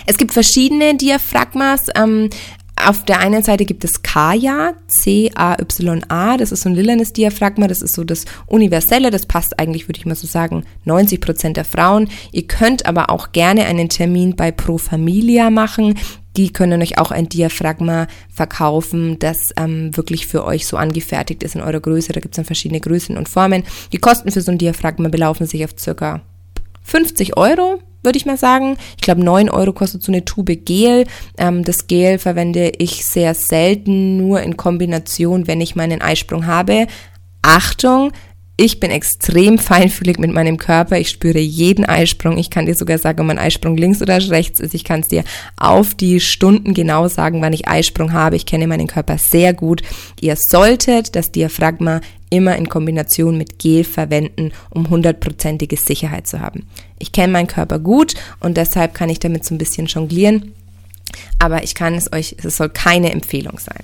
Es 0.07 0.19
gibt 0.19 0.33
verschiedene 0.33 0.97
Diaphragmas. 0.97 1.87
Ähm, 1.95 2.31
auf 2.87 3.05
der 3.05 3.21
einen 3.21 3.43
Seite 3.43 3.65
gibt 3.65 3.85
es 3.85 4.03
Kaya, 4.03 4.75
C-A-Y-A, 4.87 6.37
das 6.37 6.53
ist 6.53 6.63
so 6.63 6.69
ein 6.69 6.75
lilanes 6.75 7.13
Diaphragma, 7.13 7.67
das 7.67 7.83
ist 7.83 7.95
so 7.95 8.05
das 8.05 8.25
Universelle, 8.47 9.11
das 9.11 9.27
passt 9.27 9.59
eigentlich, 9.59 9.89
würde 9.89 9.99
ich 9.99 10.07
mal 10.07 10.15
so 10.15 10.27
sagen, 10.27 10.65
90 10.85 11.21
Prozent 11.21 11.57
der 11.57 11.65
Frauen. 11.65 12.09
Ihr 12.31 12.47
könnt 12.47 12.87
aber 12.87 13.11
auch 13.11 13.33
gerne 13.33 13.65
einen 13.65 13.89
Termin 13.89 14.37
bei 14.37 14.53
Pro 14.53 14.79
Familia 14.79 15.51
machen. 15.51 15.99
Die 16.37 16.53
können 16.53 16.81
euch 16.81 16.99
auch 16.99 17.11
ein 17.11 17.29
Diaphragma 17.29 18.07
verkaufen, 18.33 19.19
das 19.19 19.39
ähm, 19.57 19.97
wirklich 19.97 20.29
für 20.29 20.45
euch 20.45 20.67
so 20.67 20.77
angefertigt 20.77 21.43
ist 21.43 21.57
in 21.57 21.63
eurer 21.63 21.81
Größe. 21.81 22.13
Da 22.13 22.21
gibt 22.21 22.35
es 22.35 22.37
dann 22.37 22.45
verschiedene 22.45 22.81
Größen 22.81 23.17
und 23.17 23.29
Formen. 23.29 23.65
Die 23.93 23.99
Kosten 23.99 24.31
für 24.31 24.41
so 24.41 24.53
ein 24.53 24.59
Diaphragma 24.59 25.09
belaufen 25.09 25.47
sich 25.47 25.65
auf 25.65 25.73
circa 25.77 26.21
50 26.85 27.37
Euro, 27.37 27.81
würde 28.09 28.17
ich 28.17 28.25
mal 28.25 28.39
sagen. 28.39 28.79
Ich 28.97 29.03
glaube, 29.03 29.23
9 29.23 29.51
Euro 29.51 29.75
kostet 29.75 30.03
so 30.03 30.11
eine 30.11 30.25
Tube 30.25 30.65
Gel. 30.65 31.05
Ähm, 31.37 31.63
das 31.63 31.87
Gel 31.89 32.19
verwende 32.19 32.73
ich 32.79 33.05
sehr 33.05 33.35
selten, 33.35 34.17
nur 34.17 34.41
in 34.41 34.57
Kombination, 34.57 35.47
wenn 35.47 35.61
ich 35.61 35.77
meinen 35.77 36.01
Eisprung 36.01 36.47
habe. 36.47 36.87
Achtung, 37.43 38.13
ich 38.61 38.81
bin 38.81 38.91
extrem 38.91 39.57
feinfühlig 39.59 40.19
mit 40.19 40.33
meinem 40.33 40.57
Körper. 40.57 40.99
Ich 40.99 41.11
spüre 41.11 41.39
jeden 41.39 41.85
Eisprung. 41.85 42.39
Ich 42.39 42.51
kann 42.51 42.67
dir 42.67 42.75
sogar 42.75 42.99
sagen, 42.99 43.21
ob 43.21 43.27
mein 43.27 43.39
Eisprung 43.39 43.77
links 43.77 44.03
oder 44.03 44.19
rechts 44.31 44.59
ist. 44.59 44.75
Ich 44.75 44.83
kann 44.83 45.01
es 45.01 45.09
dir 45.09 45.23
auf 45.57 45.95
die 45.95 46.19
Stunden 46.19 46.75
genau 46.75 47.07
sagen, 47.07 47.41
wann 47.41 47.53
ich 47.53 47.69
Eisprung 47.69 48.13
habe. 48.13 48.35
Ich 48.35 48.47
kenne 48.47 48.67
meinen 48.67 48.89
Körper 48.89 49.17
sehr 49.17 49.53
gut. 49.53 49.83
Ihr 50.21 50.35
solltet 50.37 51.15
das 51.15 51.31
Diaphragma 51.31 52.01
immer 52.31 52.57
in 52.57 52.69
Kombination 52.69 53.39
mit 53.39 53.59
Gel 53.59 53.85
verwenden, 53.85 54.53
um 54.71 54.91
hundertprozentige 54.91 55.77
Sicherheit 55.77 56.27
zu 56.27 56.41
haben. 56.41 56.67
Ich 56.99 57.13
kenne 57.13 57.33
meinen 57.33 57.47
Körper 57.47 57.79
gut 57.79 58.15
und 58.41 58.57
deshalb 58.57 58.95
kann 58.95 59.09
ich 59.09 59.21
damit 59.21 59.45
so 59.45 59.55
ein 59.55 59.59
bisschen 59.59 59.87
jonglieren. 59.87 60.53
Aber 61.39 61.63
ich 61.63 61.75
kann 61.75 61.95
es 61.95 62.13
euch, 62.13 62.37
es 62.43 62.57
soll 62.57 62.69
keine 62.69 63.13
Empfehlung 63.13 63.59
sein. 63.59 63.83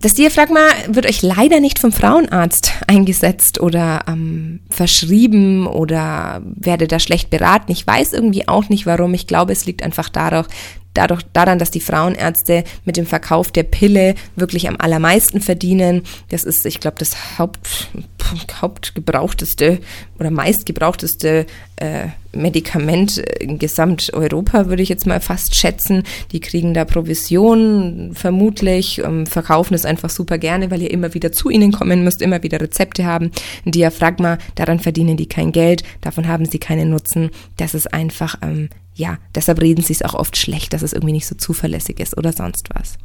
Das 0.00 0.12
Diaphragma 0.12 0.60
wird 0.88 1.06
euch 1.06 1.22
leider 1.22 1.60
nicht 1.60 1.78
vom 1.78 1.90
Frauenarzt 1.90 2.72
eingesetzt 2.86 3.58
oder 3.58 4.04
ähm, 4.06 4.60
verschrieben 4.68 5.66
oder 5.66 6.42
werde 6.44 6.86
da 6.86 6.98
schlecht 6.98 7.30
beraten. 7.30 7.72
Ich 7.72 7.86
weiß 7.86 8.12
irgendwie 8.12 8.46
auch 8.46 8.68
nicht 8.68 8.84
warum. 8.84 9.14
Ich 9.14 9.26
glaube, 9.26 9.52
es 9.52 9.64
liegt 9.64 9.82
einfach 9.82 10.10
darauf, 10.10 10.46
dadurch, 10.94 11.22
daran, 11.32 11.58
dass 11.58 11.70
die 11.70 11.80
Frauenärzte 11.80 12.64
mit 12.84 12.96
dem 12.96 13.06
Verkauf 13.06 13.52
der 13.52 13.64
Pille 13.64 14.14
wirklich 14.36 14.68
am 14.68 14.76
allermeisten 14.78 15.40
verdienen. 15.40 16.02
Das 16.30 16.44
ist, 16.44 16.64
ich 16.64 16.80
glaube, 16.80 16.96
das 16.98 17.38
Haupt, 17.38 17.88
hauptgebrauchteste 18.60 19.80
oder 20.18 20.30
meistgebrauchteste 20.30 21.46
äh, 21.76 22.06
Medikament 22.32 23.18
in 23.18 23.58
Gesamteuropa, 23.58 24.66
würde 24.66 24.82
ich 24.82 24.88
jetzt 24.88 25.06
mal 25.06 25.20
fast 25.20 25.54
schätzen. 25.54 26.02
Die 26.32 26.40
kriegen 26.40 26.74
da 26.74 26.84
Provision 26.84 28.12
vermutlich, 28.14 28.98
ähm, 28.98 29.26
verkaufen 29.26 29.74
es 29.74 29.84
einfach 29.84 30.10
super 30.10 30.38
gerne, 30.38 30.70
weil 30.70 30.82
ihr 30.82 30.90
immer 30.90 31.14
wieder 31.14 31.32
zu 31.32 31.50
ihnen 31.50 31.72
kommen 31.72 32.02
müsst, 32.04 32.22
immer 32.22 32.42
wieder 32.42 32.60
Rezepte 32.60 33.04
haben. 33.04 33.30
Ein 33.66 33.72
Diaphragma, 33.72 34.38
daran 34.54 34.80
verdienen 34.80 35.16
die 35.16 35.28
kein 35.28 35.52
Geld, 35.52 35.82
davon 36.00 36.28
haben 36.28 36.46
sie 36.46 36.58
keinen 36.58 36.90
Nutzen. 36.90 37.30
Das 37.56 37.74
ist 37.74 37.92
einfach, 37.92 38.36
ähm, 38.42 38.68
ja, 38.94 39.18
deshalb 39.34 39.60
reden 39.60 39.82
sie 39.82 39.92
es 39.92 40.02
auch 40.02 40.14
oft 40.14 40.36
schlecht, 40.36 40.72
dass 40.72 40.82
es 40.82 40.92
irgendwie 40.92 41.12
nicht 41.12 41.26
so 41.26 41.34
zuverlässig 41.34 42.00
ist 42.00 42.16
oder 42.16 42.32
sonst 42.32 42.68
was. 42.74 42.96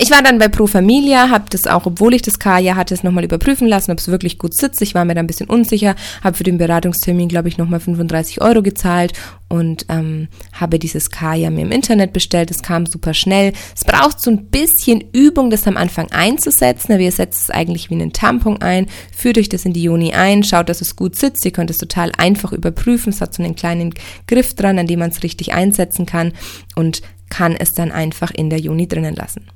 Ich 0.00 0.10
war 0.10 0.22
dann 0.22 0.38
bei 0.38 0.46
Pro 0.46 0.68
Familia, 0.68 1.30
habe 1.30 1.46
das 1.50 1.66
auch, 1.66 1.86
obwohl 1.86 2.14
ich 2.14 2.22
das 2.22 2.38
K 2.38 2.58
ja 2.58 2.76
hatte, 2.76 2.94
es 2.94 3.02
nochmal 3.02 3.24
überprüfen 3.24 3.66
lassen, 3.66 3.90
ob 3.90 3.98
es 3.98 4.08
wirklich 4.08 4.38
gut 4.38 4.54
sitzt. 4.54 4.80
Ich 4.80 4.94
war 4.94 5.04
mir 5.04 5.14
da 5.14 5.20
ein 5.20 5.26
bisschen 5.26 5.50
unsicher, 5.50 5.96
habe 6.22 6.36
für 6.36 6.44
den 6.44 6.56
Beratungstermin, 6.56 7.28
glaube 7.28 7.48
ich, 7.48 7.58
nochmal 7.58 7.80
35 7.80 8.40
Euro 8.40 8.62
gezahlt 8.62 9.12
und 9.48 9.86
ähm, 9.88 10.28
habe 10.52 10.78
dieses 10.78 11.10
K 11.10 11.34
ja 11.34 11.50
mir 11.50 11.62
im 11.62 11.72
Internet 11.72 12.12
bestellt. 12.12 12.50
Es 12.50 12.62
kam 12.62 12.86
super 12.86 13.14
schnell. 13.14 13.52
Es 13.74 13.84
braucht 13.84 14.20
so 14.20 14.30
ein 14.30 14.46
bisschen 14.46 15.02
Übung, 15.12 15.50
das 15.50 15.66
am 15.66 15.76
Anfang 15.76 16.12
einzusetzen. 16.12 16.92
Aber 16.92 17.02
ihr 17.02 17.12
setzt 17.12 17.42
es 17.42 17.50
eigentlich 17.50 17.90
wie 17.90 17.94
einen 17.94 18.12
Tampon 18.12 18.60
ein, 18.60 18.86
führt 19.16 19.38
euch 19.38 19.48
das 19.48 19.64
in 19.64 19.72
die 19.72 19.82
Juni 19.82 20.12
ein, 20.12 20.44
schaut, 20.44 20.68
dass 20.68 20.80
es 20.80 20.96
gut 20.96 21.16
sitzt. 21.16 21.44
Ihr 21.44 21.50
könnt 21.50 21.70
es 21.70 21.78
total 21.78 22.12
einfach 22.16 22.52
überprüfen. 22.52 23.10
Es 23.10 23.20
hat 23.20 23.34
so 23.34 23.42
einen 23.42 23.56
kleinen 23.56 23.94
Griff 24.26 24.54
dran, 24.54 24.78
an 24.78 24.86
dem 24.86 25.00
man 25.00 25.10
es 25.10 25.22
richtig 25.22 25.54
einsetzen 25.54 26.06
kann 26.06 26.32
und 26.76 27.02
kann 27.28 27.54
es 27.54 27.74
dann 27.74 27.92
einfach 27.92 28.30
in 28.30 28.50
der 28.50 28.60
Juni 28.60 28.88
drinnen 28.88 29.14
lassen. 29.14 29.46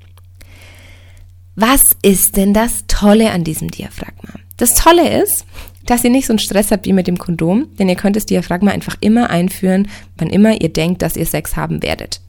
Was 1.54 1.84
ist 2.02 2.36
denn 2.36 2.54
das 2.54 2.84
Tolle 2.86 3.30
an 3.30 3.44
diesem 3.44 3.70
Diaphragma? 3.70 4.30
Das 4.56 4.74
Tolle 4.74 5.22
ist, 5.22 5.44
dass 5.86 6.04
ihr 6.04 6.10
nicht 6.10 6.26
so 6.26 6.32
einen 6.32 6.38
Stress 6.38 6.70
habt 6.70 6.86
wie 6.86 6.92
mit 6.92 7.06
dem 7.06 7.18
Kondom, 7.18 7.66
denn 7.78 7.88
ihr 7.88 7.96
könnt 7.96 8.16
das 8.16 8.26
Diaphragma 8.26 8.70
einfach 8.70 8.96
immer 9.00 9.28
einführen, 9.30 9.88
wann 10.16 10.30
immer 10.30 10.60
ihr 10.60 10.72
denkt, 10.72 11.02
dass 11.02 11.16
ihr 11.16 11.26
Sex 11.26 11.56
haben 11.56 11.82
werdet. 11.82 12.20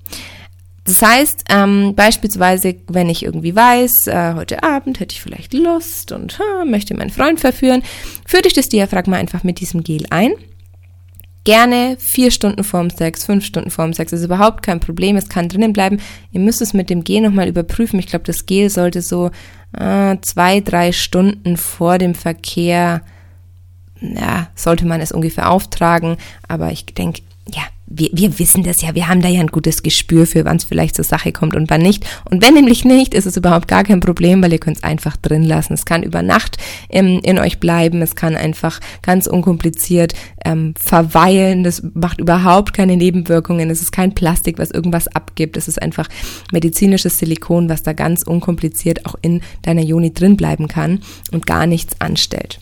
Das 0.85 1.01
heißt, 1.01 1.45
ähm, 1.49 1.93
beispielsweise, 1.95 2.75
wenn 2.87 3.09
ich 3.09 3.23
irgendwie 3.23 3.55
weiß, 3.55 4.07
äh, 4.07 4.33
heute 4.35 4.63
Abend 4.63 4.99
hätte 4.99 5.13
ich 5.13 5.21
vielleicht 5.21 5.53
Lust 5.53 6.11
und 6.11 6.39
äh, 6.39 6.65
möchte 6.65 6.93
meinen 6.93 7.09
Freund 7.09 7.39
verführen, 7.39 7.83
führe 8.25 8.47
ich 8.47 8.53
das 8.53 8.67
Diaphragma 8.67 9.15
einfach 9.15 9.43
mit 9.43 9.61
diesem 9.61 9.83
Gel 9.83 10.05
ein 10.09 10.33
Gerne 11.43 11.97
vier 11.99 12.31
Stunden 12.31 12.63
vorm 12.63 12.89
Sex, 12.89 13.25
fünf 13.25 13.43
Stunden 13.43 13.69
vorm 13.69 13.91
Sex, 13.91 14.13
ist 14.13 14.23
überhaupt 14.23 14.63
kein 14.63 14.79
Problem, 14.79 15.17
es 15.17 15.27
kann 15.27 15.49
drinnen 15.49 15.73
bleiben. 15.73 15.99
Ihr 16.31 16.39
müsst 16.39 16.61
es 16.61 16.73
mit 16.73 16.89
dem 16.89 17.03
Gel 17.03 17.21
nochmal 17.21 17.49
überprüfen. 17.49 17.99
Ich 17.99 18.07
glaube, 18.07 18.23
das 18.23 18.45
Gel 18.45 18.69
sollte 18.69 19.01
so 19.01 19.29
äh, 19.77 20.17
zwei, 20.21 20.61
drei 20.61 20.93
Stunden 20.93 21.57
vor 21.57 21.97
dem 21.97 22.15
Verkehr, 22.15 23.01
ja, 23.99 24.47
sollte 24.55 24.85
man 24.85 25.01
es 25.01 25.11
ungefähr 25.11 25.51
auftragen. 25.51 26.15
Aber 26.47 26.71
ich 26.71 26.85
denke, 26.85 27.23
ja, 27.53 27.63
wir, 27.85 28.09
wir 28.13 28.39
wissen 28.39 28.63
das 28.63 28.81
ja, 28.81 28.95
wir 28.95 29.07
haben 29.07 29.21
da 29.21 29.27
ja 29.27 29.41
ein 29.41 29.47
gutes 29.47 29.83
Gespür 29.83 30.25
für, 30.25 30.45
wann 30.45 30.57
es 30.57 30.63
vielleicht 30.63 30.95
zur 30.95 31.05
Sache 31.05 31.31
kommt 31.31 31.55
und 31.55 31.69
wann 31.69 31.81
nicht. 31.81 32.05
Und 32.29 32.41
wenn 32.41 32.53
nämlich 32.53 32.85
nicht, 32.85 33.13
ist 33.13 33.25
es 33.25 33.37
überhaupt 33.37 33.67
gar 33.67 33.83
kein 33.83 33.99
Problem, 33.99 34.41
weil 34.41 34.53
ihr 34.53 34.59
könnt 34.59 34.77
es 34.77 34.83
einfach 34.83 35.17
drin 35.17 35.43
lassen. 35.43 35.73
Es 35.73 35.85
kann 35.85 36.03
über 36.03 36.21
Nacht 36.21 36.57
im, 36.89 37.19
in 37.19 37.39
euch 37.39 37.59
bleiben, 37.59 38.01
es 38.01 38.15
kann 38.15 38.35
einfach 38.35 38.79
ganz 39.01 39.27
unkompliziert 39.27 40.13
ähm, 40.45 40.73
verweilen, 40.77 41.63
das 41.63 41.83
macht 41.93 42.19
überhaupt 42.19 42.73
keine 42.73 42.97
Nebenwirkungen, 42.97 43.69
es 43.69 43.81
ist 43.81 43.91
kein 43.91 44.15
Plastik, 44.15 44.57
was 44.57 44.71
irgendwas 44.71 45.07
abgibt, 45.07 45.57
es 45.57 45.67
ist 45.67 45.81
einfach 45.81 46.07
medizinisches 46.51 47.19
Silikon, 47.19 47.69
was 47.69 47.83
da 47.83 47.93
ganz 47.93 48.23
unkompliziert 48.23 49.05
auch 49.05 49.15
in 49.21 49.41
deiner 49.61 49.81
Joni 49.81 50.13
drin 50.13 50.37
bleiben 50.37 50.67
kann 50.67 51.01
und 51.31 51.45
gar 51.45 51.67
nichts 51.67 51.99
anstellt. 51.99 52.59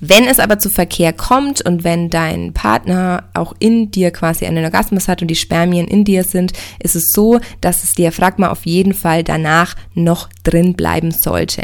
Wenn 0.00 0.24
es 0.24 0.38
aber 0.38 0.58
zu 0.58 0.68
Verkehr 0.68 1.12
kommt 1.12 1.62
und 1.62 1.84
wenn 1.84 2.10
dein 2.10 2.52
Partner 2.52 3.24
auch 3.34 3.54
in 3.58 3.90
dir 3.90 4.10
quasi 4.10 4.46
einen 4.46 4.64
Orgasmus 4.64 5.08
hat 5.08 5.22
und 5.22 5.28
die 5.28 5.34
Spermien 5.34 5.88
in 5.88 6.04
dir 6.04 6.24
sind, 6.24 6.52
ist 6.78 6.96
es 6.96 7.12
so, 7.12 7.40
dass 7.60 7.80
das 7.80 7.94
Diaphragma 7.94 8.48
auf 8.48 8.66
jeden 8.66 8.94
Fall 8.94 9.24
danach 9.24 9.74
noch 9.94 10.28
drin 10.44 10.74
bleiben 10.74 11.10
sollte. 11.10 11.62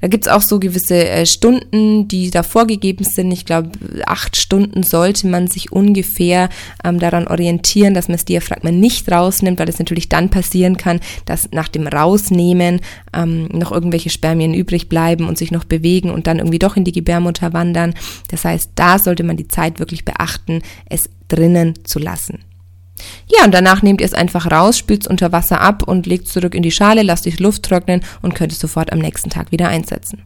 Da 0.00 0.08
gibt's 0.08 0.28
auch 0.28 0.42
so 0.42 0.58
gewisse 0.58 1.08
äh, 1.08 1.26
Stunden, 1.26 2.08
die 2.08 2.30
da 2.30 2.42
vorgegeben 2.42 3.04
sind. 3.04 3.32
Ich 3.32 3.46
glaube, 3.46 3.70
acht 4.06 4.36
Stunden 4.36 4.82
sollte 4.82 5.26
man 5.26 5.46
sich 5.46 5.72
ungefähr 5.72 6.48
ähm, 6.84 6.98
daran 6.98 7.26
orientieren, 7.28 7.94
dass 7.94 8.08
man 8.08 8.16
das 8.16 8.24
Diaphragma 8.24 8.70
nicht 8.70 9.10
rausnimmt, 9.10 9.58
weil 9.58 9.68
es 9.68 9.78
natürlich 9.78 10.08
dann 10.08 10.28
passieren 10.30 10.76
kann, 10.76 11.00
dass 11.24 11.50
nach 11.52 11.68
dem 11.68 11.86
Rausnehmen 11.86 12.80
ähm, 13.14 13.48
noch 13.52 13.72
irgendwelche 13.72 14.10
Spermien 14.10 14.54
übrig 14.54 14.88
bleiben 14.88 15.26
und 15.26 15.38
sich 15.38 15.50
noch 15.50 15.64
bewegen 15.64 16.10
und 16.10 16.26
dann 16.26 16.38
irgendwie 16.38 16.58
doch 16.58 16.76
in 16.76 16.84
die 16.84 16.92
Gebärmutter 16.92 17.47
wandern 17.52 17.78
wandern. 17.78 17.94
Das 18.28 18.44
heißt, 18.44 18.72
da 18.74 18.98
sollte 18.98 19.24
man 19.24 19.36
die 19.36 19.48
Zeit 19.48 19.78
wirklich 19.78 20.04
beachten, 20.04 20.62
es 20.88 21.08
drinnen 21.28 21.84
zu 21.84 21.98
lassen. 21.98 22.40
Ja, 23.28 23.44
und 23.44 23.54
danach 23.54 23.82
nehmt 23.82 24.00
ihr 24.00 24.06
es 24.06 24.14
einfach 24.14 24.50
raus, 24.50 24.76
spült 24.76 25.02
es 25.02 25.06
unter 25.06 25.30
Wasser 25.30 25.60
ab 25.60 25.84
und 25.84 26.06
legt 26.06 26.26
es 26.26 26.32
zurück 26.32 26.54
in 26.54 26.64
die 26.64 26.72
Schale, 26.72 27.02
lasst 27.02 27.26
die 27.26 27.30
Luft 27.30 27.62
trocknen 27.62 28.02
und 28.22 28.34
könnt 28.34 28.52
es 28.52 28.58
sofort 28.58 28.92
am 28.92 28.98
nächsten 28.98 29.30
Tag 29.30 29.52
wieder 29.52 29.68
einsetzen. 29.68 30.22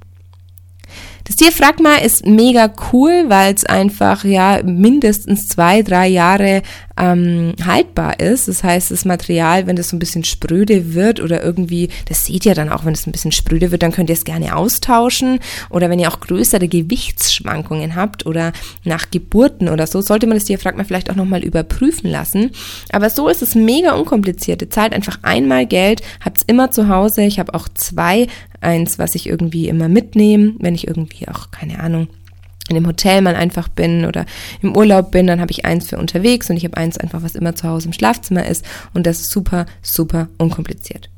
Das 1.25 1.37
Diaphragma 1.37 1.97
ist 1.97 2.27
mega 2.27 2.73
cool, 2.93 3.25
weil 3.29 3.55
es 3.55 3.65
einfach 3.65 4.25
ja 4.25 4.61
mindestens 4.65 5.49
zwei, 5.49 5.83
drei 5.83 6.09
Jahre 6.09 6.63
ähm, 6.97 7.55
haltbar 7.65 8.21
ist. 8.21 8.49
Das 8.49 8.63
heißt, 8.65 8.91
das 8.91 9.05
Material, 9.05 9.67
wenn 9.67 9.77
das 9.77 9.89
so 9.89 9.97
ein 9.97 9.99
bisschen 9.99 10.25
spröde 10.25 10.95
wird 10.95 11.21
oder 11.21 11.43
irgendwie, 11.43 11.89
das 12.09 12.25
seht 12.25 12.47
ihr 12.47 12.55
dann 12.55 12.69
auch, 12.69 12.85
wenn 12.85 12.95
es 12.95 13.07
ein 13.07 13.13
bisschen 13.13 13.33
spröde 13.33 13.71
wird, 13.71 13.83
dann 13.83 13.93
könnt 13.93 14.11
ihr 14.11 14.15
es 14.15 14.25
gerne 14.25 14.57
austauschen. 14.57 15.39
Oder 15.71 15.91
wenn 15.91 15.99
ihr 15.99 16.09
auch 16.09 16.21
größere 16.21 16.69
Gewichtsschwankungen 16.69 17.95
habt 17.95 18.27
oder 18.27 18.53
nach 18.85 19.11
Geburten 19.11 19.69
oder 19.69 19.87
so, 19.87 20.01
sollte 20.01 20.27
man 20.27 20.37
das 20.37 20.45
Diaphragma 20.45 20.85
vielleicht 20.85 21.11
auch 21.11 21.17
nochmal 21.17 21.43
überprüfen 21.43 22.11
lassen. 22.11 22.51
Aber 22.91 23.11
so 23.11 23.29
ist 23.29 23.43
es 23.43 23.55
mega 23.55 23.93
unkompliziert. 23.93 24.63
Ihr 24.63 24.71
zahlt 24.71 24.93
einfach 24.93 25.19
einmal 25.23 25.67
Geld, 25.67 26.03
habt 26.21 26.39
es 26.39 26.45
immer 26.47 26.71
zu 26.71 26.89
Hause. 26.89 27.23
Ich 27.23 27.39
habe 27.39 27.55
auch 27.55 27.69
zwei. 27.69 28.27
Eins, 28.63 28.97
was 29.01 29.17
ich 29.17 29.27
irgendwie 29.27 29.67
immer 29.67 29.89
mitnehme, 29.89 30.55
wenn 30.61 30.77
ich 30.77 30.87
irgendwie 30.87 31.12
auch, 31.29 31.51
keine 31.51 31.81
Ahnung, 31.81 32.09
in 32.69 32.75
dem 32.75 32.87
Hotel 32.87 33.23
mal 33.23 33.35
einfach 33.35 33.69
bin 33.69 34.07
oder 34.07 34.25
im 34.63 34.77
Urlaub 34.77 35.11
bin, 35.11 35.27
dann 35.27 35.41
habe 35.41 35.51
ich 35.51 35.65
eins 35.65 35.89
für 35.89 35.99
unterwegs 35.99 36.49
und 36.49 36.57
ich 36.57 36.65
habe 36.65 36.77
eins 36.77 36.97
einfach, 36.99 37.23
was 37.23 37.35
immer 37.35 37.55
zu 37.55 37.69
Hause 37.69 37.89
im 37.89 37.93
Schlafzimmer 37.93 38.47
ist 38.47 38.65
und 38.95 39.07
das 39.07 39.21
ist 39.21 39.31
super, 39.31 39.67
super 39.83 40.29
unkompliziert. 40.39 41.12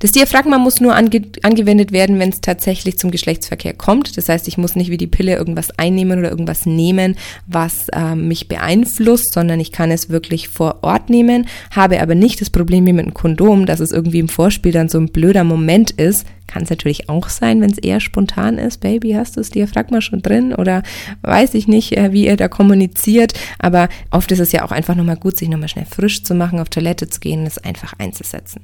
Das 0.00 0.12
Diaphragma 0.12 0.58
muss 0.58 0.80
nur 0.80 0.94
ange 0.94 1.22
angewendet 1.42 1.92
werden, 1.92 2.18
wenn 2.18 2.28
es 2.28 2.40
tatsächlich 2.40 2.98
zum 2.98 3.10
Geschlechtsverkehr 3.10 3.72
kommt. 3.72 4.16
Das 4.16 4.28
heißt, 4.28 4.48
ich 4.48 4.58
muss 4.58 4.76
nicht 4.76 4.90
wie 4.90 4.98
die 4.98 5.06
Pille 5.06 5.34
irgendwas 5.34 5.70
einnehmen 5.78 6.18
oder 6.18 6.30
irgendwas 6.30 6.66
nehmen, 6.66 7.16
was 7.46 7.88
äh, 7.88 8.14
mich 8.14 8.48
beeinflusst, 8.48 9.32
sondern 9.32 9.60
ich 9.60 9.72
kann 9.72 9.90
es 9.90 10.10
wirklich 10.10 10.48
vor 10.48 10.80
Ort 10.82 11.08
nehmen, 11.08 11.46
habe 11.70 12.02
aber 12.02 12.14
nicht 12.14 12.40
das 12.40 12.50
Problem 12.50 12.86
wie 12.86 12.92
mit 12.92 13.06
einem 13.06 13.14
Kondom, 13.14 13.66
dass 13.66 13.80
es 13.80 13.92
irgendwie 13.92 14.18
im 14.18 14.28
Vorspiel 14.28 14.72
dann 14.72 14.88
so 14.88 14.98
ein 14.98 15.08
blöder 15.08 15.44
Moment 15.44 15.90
ist. 15.92 16.26
Kann 16.46 16.64
es 16.64 16.70
natürlich 16.70 17.08
auch 17.08 17.30
sein, 17.30 17.62
wenn 17.62 17.70
es 17.70 17.78
eher 17.78 18.00
spontan 18.00 18.58
ist. 18.58 18.80
Baby, 18.80 19.12
hast 19.12 19.36
du 19.36 19.40
das 19.40 19.50
Diaphragma 19.50 20.02
schon 20.02 20.20
drin? 20.20 20.52
Oder 20.52 20.82
weiß 21.22 21.54
ich 21.54 21.66
nicht, 21.66 21.96
äh, 21.96 22.12
wie 22.12 22.26
ihr 22.26 22.36
da 22.36 22.48
kommuniziert. 22.48 23.32
Aber 23.58 23.88
oft 24.10 24.30
ist 24.32 24.40
es 24.40 24.52
ja 24.52 24.64
auch 24.64 24.72
einfach 24.72 24.94
nochmal 24.94 25.16
gut, 25.16 25.38
sich 25.38 25.48
nochmal 25.48 25.68
schnell 25.68 25.86
frisch 25.86 26.22
zu 26.24 26.34
machen, 26.34 26.60
auf 26.60 26.68
Toilette 26.68 27.08
zu 27.08 27.20
gehen 27.20 27.40
und 27.40 27.46
es 27.46 27.58
einfach 27.58 27.94
einzusetzen. 27.98 28.60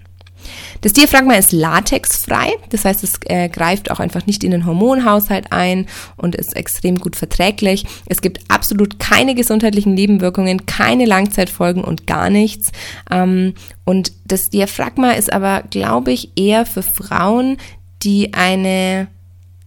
Das 0.80 0.92
Diaphragma 0.92 1.34
ist 1.34 1.52
latexfrei, 1.52 2.52
das 2.70 2.84
heißt, 2.84 3.04
es 3.04 3.20
äh, 3.26 3.48
greift 3.48 3.90
auch 3.90 4.00
einfach 4.00 4.26
nicht 4.26 4.44
in 4.44 4.50
den 4.50 4.66
Hormonhaushalt 4.66 5.52
ein 5.52 5.86
und 6.16 6.34
ist 6.34 6.56
extrem 6.56 6.98
gut 6.98 7.16
verträglich. 7.16 7.86
Es 8.06 8.20
gibt 8.22 8.40
absolut 8.48 8.98
keine 8.98 9.34
gesundheitlichen 9.34 9.94
Nebenwirkungen, 9.94 10.66
keine 10.66 11.04
Langzeitfolgen 11.04 11.84
und 11.84 12.06
gar 12.06 12.30
nichts. 12.30 12.72
Ähm, 13.10 13.54
und 13.84 14.12
das 14.24 14.50
Diaphragma 14.50 15.12
ist 15.12 15.32
aber, 15.32 15.62
glaube 15.70 16.12
ich, 16.12 16.32
eher 16.36 16.66
für 16.66 16.82
Frauen, 16.82 17.56
die 18.02 18.32
eine 18.34 19.08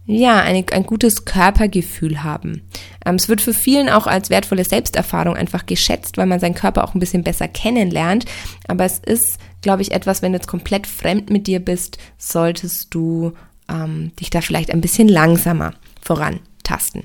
ja, 0.06 0.40
eine, 0.40 0.64
ein 0.72 0.84
gutes 0.84 1.24
Körpergefühl 1.24 2.22
haben. 2.22 2.62
Ähm, 3.06 3.14
es 3.14 3.28
wird 3.28 3.40
für 3.40 3.54
vielen 3.54 3.88
auch 3.88 4.06
als 4.06 4.28
wertvolle 4.28 4.64
Selbsterfahrung 4.64 5.34
einfach 5.34 5.64
geschätzt, 5.64 6.18
weil 6.18 6.26
man 6.26 6.40
seinen 6.40 6.54
Körper 6.54 6.84
auch 6.84 6.94
ein 6.94 7.00
bisschen 7.00 7.24
besser 7.24 7.48
kennenlernt. 7.48 8.26
Aber 8.68 8.84
es 8.84 8.98
ist, 8.98 9.38
glaube 9.64 9.82
ich, 9.82 9.90
etwas, 9.90 10.22
wenn 10.22 10.32
du 10.32 10.38
jetzt 10.38 10.46
komplett 10.46 10.86
fremd 10.86 11.30
mit 11.30 11.48
dir 11.48 11.58
bist, 11.58 11.98
solltest 12.16 12.94
du 12.94 13.32
ähm, 13.68 14.12
dich 14.20 14.30
da 14.30 14.40
vielleicht 14.40 14.70
ein 14.70 14.80
bisschen 14.80 15.08
langsamer 15.08 15.74
vorantasten. 16.00 17.02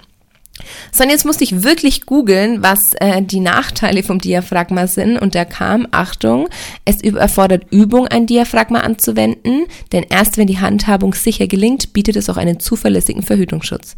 Sondern 0.91 1.11
jetzt 1.15 1.25
musste 1.25 1.43
ich 1.43 1.63
wirklich 1.63 2.05
googeln, 2.05 2.61
was 2.61 2.81
äh, 2.99 3.21
die 3.21 3.39
Nachteile 3.39 4.03
vom 4.03 4.19
Diaphragma 4.19 4.87
sind. 4.87 5.17
Und 5.17 5.33
da 5.33 5.45
kam, 5.45 5.87
Achtung, 5.91 6.49
es 6.85 7.01
erfordert 7.01 7.71
Übung, 7.71 8.07
ein 8.07 8.27
Diaphragma 8.27 8.79
anzuwenden, 8.79 9.65
denn 9.93 10.03
erst 10.09 10.37
wenn 10.37 10.47
die 10.47 10.59
Handhabung 10.59 11.13
sicher 11.13 11.47
gelingt, 11.47 11.93
bietet 11.93 12.17
es 12.17 12.29
auch 12.29 12.37
einen 12.37 12.59
zuverlässigen 12.59 13.23
Verhütungsschutz. 13.23 13.95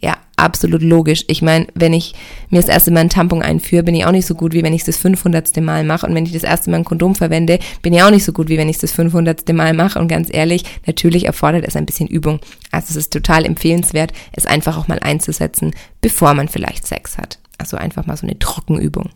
Ja, 0.00 0.16
absolut 0.38 0.82
logisch. 0.82 1.24
Ich 1.28 1.42
meine, 1.42 1.66
wenn 1.74 1.92
ich 1.92 2.14
mir 2.50 2.60
das 2.60 2.68
erste 2.68 2.90
Mal 2.90 3.00
einen 3.00 3.10
Tampon 3.10 3.42
einführe, 3.42 3.82
bin 3.82 3.94
ich 3.94 4.04
auch 4.04 4.12
nicht 4.12 4.26
so 4.26 4.34
gut, 4.34 4.52
wie 4.54 4.62
wenn 4.62 4.72
ich 4.72 4.82
es 4.82 4.86
das 4.86 4.96
500. 4.96 5.56
Mal 5.58 5.84
mache. 5.84 6.06
Und 6.06 6.14
wenn 6.14 6.24
ich 6.24 6.32
das 6.32 6.44
erste 6.44 6.70
Mal 6.70 6.78
ein 6.78 6.84
Kondom 6.84 7.14
verwende, 7.14 7.58
bin 7.82 7.92
ich 7.92 8.02
auch 8.02 8.10
nicht 8.10 8.24
so 8.24 8.32
gut, 8.32 8.48
wie 8.48 8.58
wenn 8.58 8.68
ich 8.68 8.76
es 8.76 8.80
das 8.80 8.92
500. 8.92 9.52
Mal 9.52 9.74
mache. 9.74 9.98
Und 9.98 10.08
ganz 10.08 10.28
ehrlich, 10.32 10.64
natürlich 10.86 11.26
erfordert 11.26 11.64
es 11.66 11.76
ein 11.76 11.86
bisschen 11.86 12.08
Übung. 12.08 12.40
Also 12.70 12.90
es 12.90 12.96
ist 12.96 13.12
total 13.12 13.44
empfehlenswert, 13.44 14.12
es 14.32 14.46
einfach 14.46 14.76
auch 14.76 14.88
mal 14.88 14.98
einzusetzen, 15.00 15.74
bevor 16.00 16.34
man 16.34 16.48
vielleicht 16.48 16.86
Sex 16.86 17.18
hat. 17.18 17.38
Also 17.58 17.76
einfach 17.76 18.06
mal 18.06 18.16
so 18.16 18.26
eine 18.26 18.38
Trockenübung. 18.38 19.10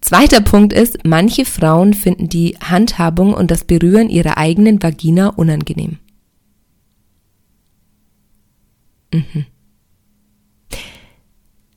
Zweiter 0.00 0.40
Punkt 0.40 0.72
ist, 0.72 0.98
manche 1.04 1.44
Frauen 1.44 1.94
finden 1.94 2.28
die 2.28 2.56
Handhabung 2.60 3.34
und 3.34 3.52
das 3.52 3.62
Berühren 3.62 4.10
ihrer 4.10 4.36
eigenen 4.36 4.82
Vagina 4.82 5.28
unangenehm. 5.28 5.98
Mhm. 9.12 9.46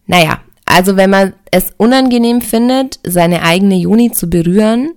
Naja, 0.07 0.41
also 0.65 0.95
wenn 0.95 1.09
man 1.09 1.33
es 1.51 1.67
unangenehm 1.77 2.41
findet, 2.41 2.99
seine 3.05 3.43
eigene 3.43 3.75
Juni 3.75 4.11
zu 4.11 4.29
berühren, 4.29 4.91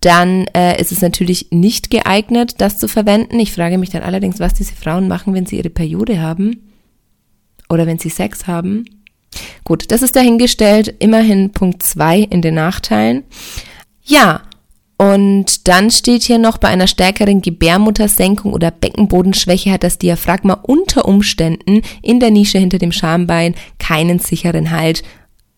dann 0.00 0.46
äh, 0.54 0.80
ist 0.80 0.92
es 0.92 1.00
natürlich 1.00 1.48
nicht 1.50 1.90
geeignet, 1.90 2.56
das 2.58 2.78
zu 2.78 2.86
verwenden. 2.86 3.40
Ich 3.40 3.52
frage 3.52 3.78
mich 3.78 3.90
dann 3.90 4.02
allerdings, 4.02 4.38
was 4.38 4.54
diese 4.54 4.74
Frauen 4.74 5.08
machen, 5.08 5.34
wenn 5.34 5.46
sie 5.46 5.56
ihre 5.56 5.70
Periode 5.70 6.20
haben 6.20 6.70
oder 7.68 7.86
wenn 7.86 7.98
sie 7.98 8.10
Sex 8.10 8.46
haben. 8.46 8.84
Gut, 9.64 9.90
das 9.90 10.02
ist 10.02 10.14
dahingestellt. 10.14 10.94
Immerhin 10.98 11.52
Punkt 11.52 11.82
zwei 11.82 12.20
in 12.20 12.42
den 12.42 12.54
Nachteilen. 12.54 13.24
Ja, 14.04 14.42
und 14.98 15.68
dann 15.68 15.90
steht 15.90 16.22
hier 16.22 16.38
noch, 16.38 16.56
bei 16.56 16.68
einer 16.68 16.86
stärkeren 16.86 17.42
Gebärmuttersenkung 17.42 18.54
oder 18.54 18.70
Beckenbodenschwäche 18.70 19.70
hat 19.70 19.84
das 19.84 19.98
Diaphragma 19.98 20.54
unter 20.62 21.06
Umständen 21.06 21.82
in 22.00 22.18
der 22.18 22.30
Nische 22.30 22.58
hinter 22.58 22.78
dem 22.78 22.92
Schambein 22.92 23.54
keinen 23.78 24.20
sicheren 24.20 24.70
Halt. 24.70 25.02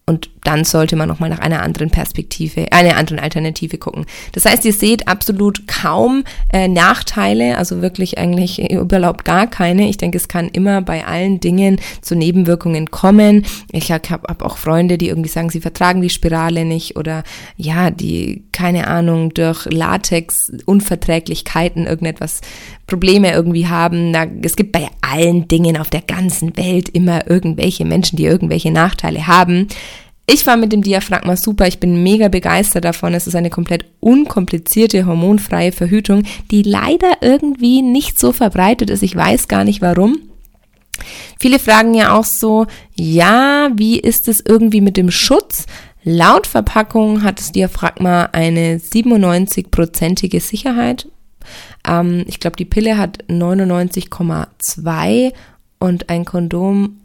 Und 0.06 0.37
dann 0.48 0.64
sollte 0.64 0.96
man 0.96 1.08
nochmal 1.08 1.28
nach 1.28 1.40
einer 1.40 1.60
anderen 1.60 1.90
Perspektive, 1.90 2.72
einer 2.72 2.96
anderen 2.96 3.18
Alternative 3.18 3.76
gucken. 3.76 4.06
Das 4.32 4.46
heißt, 4.46 4.64
ihr 4.64 4.72
seht 4.72 5.06
absolut 5.06 5.68
kaum 5.68 6.24
äh, 6.50 6.68
Nachteile, 6.68 7.58
also 7.58 7.82
wirklich 7.82 8.16
eigentlich 8.16 8.72
überhaupt 8.72 9.26
gar 9.26 9.46
keine. 9.46 9.90
Ich 9.90 9.98
denke, 9.98 10.16
es 10.16 10.26
kann 10.26 10.48
immer 10.48 10.80
bei 10.80 11.06
allen 11.06 11.38
Dingen 11.38 11.78
zu 12.00 12.14
Nebenwirkungen 12.14 12.90
kommen. 12.90 13.44
Ich 13.72 13.92
habe 13.92 14.08
hab 14.08 14.42
auch 14.42 14.56
Freunde, 14.56 14.96
die 14.96 15.08
irgendwie 15.08 15.28
sagen, 15.28 15.50
sie 15.50 15.60
vertragen 15.60 16.00
die 16.00 16.08
Spirale 16.08 16.64
nicht 16.64 16.96
oder 16.96 17.24
ja, 17.58 17.90
die, 17.90 18.44
keine 18.50 18.86
Ahnung, 18.86 19.34
durch 19.34 19.66
Latex-Unverträglichkeiten 19.66 21.86
irgendetwas 21.86 22.40
Probleme 22.86 23.32
irgendwie 23.32 23.66
haben. 23.66 24.14
Da, 24.14 24.24
es 24.40 24.56
gibt 24.56 24.72
bei 24.72 24.88
allen 25.02 25.46
Dingen 25.46 25.76
auf 25.76 25.90
der 25.90 26.00
ganzen 26.00 26.56
Welt 26.56 26.88
immer 26.88 27.28
irgendwelche 27.28 27.84
Menschen, 27.84 28.16
die 28.16 28.24
irgendwelche 28.24 28.70
Nachteile 28.70 29.26
haben. 29.26 29.68
Ich 30.30 30.46
war 30.46 30.58
mit 30.58 30.74
dem 30.74 30.82
Diaphragma 30.82 31.38
super, 31.38 31.66
ich 31.66 31.80
bin 31.80 32.02
mega 32.02 32.28
begeistert 32.28 32.84
davon. 32.84 33.14
Es 33.14 33.26
ist 33.26 33.34
eine 33.34 33.48
komplett 33.48 33.86
unkomplizierte, 34.00 35.06
hormonfreie 35.06 35.72
Verhütung, 35.72 36.24
die 36.50 36.62
leider 36.62 37.16
irgendwie 37.22 37.80
nicht 37.80 38.20
so 38.20 38.32
verbreitet 38.32 38.90
ist. 38.90 39.02
Ich 39.02 39.16
weiß 39.16 39.48
gar 39.48 39.64
nicht 39.64 39.80
warum. 39.80 40.18
Viele 41.40 41.58
fragen 41.58 41.94
ja 41.94 42.14
auch 42.14 42.26
so, 42.26 42.66
ja, 42.94 43.70
wie 43.74 43.98
ist 43.98 44.28
es 44.28 44.44
irgendwie 44.46 44.82
mit 44.82 44.98
dem 44.98 45.10
Schutz? 45.10 45.64
Laut 46.04 46.46
Verpackung 46.46 47.22
hat 47.22 47.38
das 47.38 47.52
Diaphragma 47.52 48.24
eine 48.32 48.80
97-prozentige 48.80 50.40
Sicherheit. 50.40 51.08
Ähm, 51.86 52.24
ich 52.26 52.38
glaube, 52.38 52.56
die 52.56 52.66
Pille 52.66 52.98
hat 52.98 53.24
99,2 53.30 55.32
und 55.78 56.10
ein 56.10 56.26
Kondom 56.26 56.98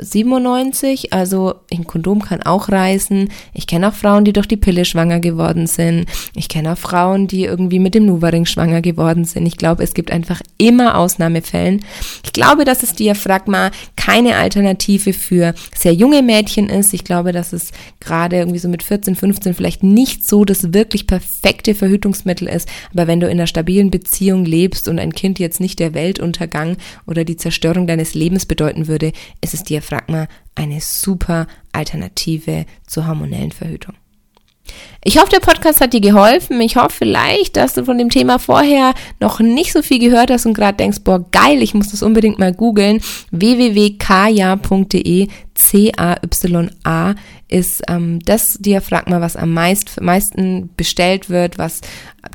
97, 0.00 1.12
also 1.12 1.54
ein 1.72 1.84
Kondom 1.84 2.22
kann 2.22 2.42
auch 2.42 2.68
reißen. 2.68 3.30
Ich 3.52 3.66
kenne 3.66 3.88
auch 3.88 3.94
Frauen, 3.94 4.24
die 4.24 4.32
durch 4.32 4.46
die 4.46 4.56
Pille 4.56 4.84
schwanger 4.84 5.18
geworden 5.18 5.66
sind. 5.66 6.06
Ich 6.34 6.48
kenne 6.48 6.72
auch 6.72 6.78
Frauen, 6.78 7.26
die 7.26 7.44
irgendwie 7.44 7.80
mit 7.80 7.94
dem 7.94 8.06
Nuvaring 8.06 8.46
schwanger 8.46 8.80
geworden 8.80 9.24
sind. 9.24 9.46
Ich 9.46 9.56
glaube, 9.56 9.82
es 9.82 9.94
gibt 9.94 10.10
einfach 10.10 10.40
immer 10.56 10.96
Ausnahmefällen. 10.96 11.84
Ich 12.24 12.32
glaube, 12.32 12.64
dass 12.64 12.78
das 12.78 12.94
Diaphragma 12.94 13.70
keine 13.96 14.36
Alternative 14.36 15.12
für 15.12 15.54
sehr 15.76 15.94
junge 15.94 16.22
Mädchen 16.22 16.68
ist. 16.68 16.94
Ich 16.94 17.04
glaube, 17.04 17.32
dass 17.32 17.52
es 17.52 17.72
gerade 18.00 18.36
irgendwie 18.36 18.58
so 18.58 18.68
mit 18.68 18.82
14, 18.82 19.16
15 19.16 19.54
vielleicht 19.54 19.82
nicht 19.82 20.26
so 20.26 20.44
das 20.44 20.72
wirklich 20.72 21.06
perfekte 21.06 21.74
Verhütungsmittel 21.74 22.46
ist. 22.46 22.68
Aber 22.92 23.06
wenn 23.08 23.20
du 23.20 23.26
in 23.26 23.32
einer 23.32 23.46
stabilen 23.46 23.90
Beziehung 23.90 24.44
lebst 24.44 24.86
und 24.88 24.98
ein 25.00 25.12
Kind 25.12 25.38
jetzt 25.38 25.60
nicht 25.60 25.80
der 25.80 25.94
Weltuntergang 25.94 26.76
oder 27.06 27.24
die 27.24 27.36
Zerstörung 27.36 27.86
deines 27.86 28.14
Lebens 28.14 28.46
bedeuten 28.46 28.86
würde, 28.86 29.12
ist 29.40 29.54
es 29.54 29.64
dir 29.64 29.82
Diaphragma 29.88 30.28
eine 30.54 30.80
super 30.80 31.46
Alternative 31.72 32.66
zur 32.86 33.06
hormonellen 33.06 33.52
Verhütung. 33.52 33.94
Ich 35.02 35.18
hoffe, 35.18 35.30
der 35.30 35.40
Podcast 35.40 35.80
hat 35.80 35.94
dir 35.94 36.02
geholfen. 36.02 36.60
Ich 36.60 36.76
hoffe 36.76 36.90
vielleicht, 36.98 37.56
dass 37.56 37.72
du 37.72 37.86
von 37.86 37.96
dem 37.96 38.10
Thema 38.10 38.38
vorher 38.38 38.92
noch 39.18 39.40
nicht 39.40 39.72
so 39.72 39.80
viel 39.80 39.98
gehört 39.98 40.30
hast 40.30 40.44
und 40.44 40.52
gerade 40.52 40.76
denkst, 40.76 40.98
boah, 41.04 41.24
geil, 41.30 41.62
ich 41.62 41.72
muss 41.72 41.88
das 41.88 42.02
unbedingt 42.02 42.38
mal 42.38 42.52
googeln. 42.52 43.00
www.kaya.de 43.30 43.68
C-A-Y-A 45.54 47.14
ist 47.48 47.82
ähm, 47.88 48.18
das 48.20 48.58
Diaphragma, 48.60 49.22
was 49.22 49.36
am 49.36 49.54
meist, 49.54 50.02
meisten 50.02 50.68
bestellt 50.76 51.30
wird, 51.30 51.56
was 51.56 51.80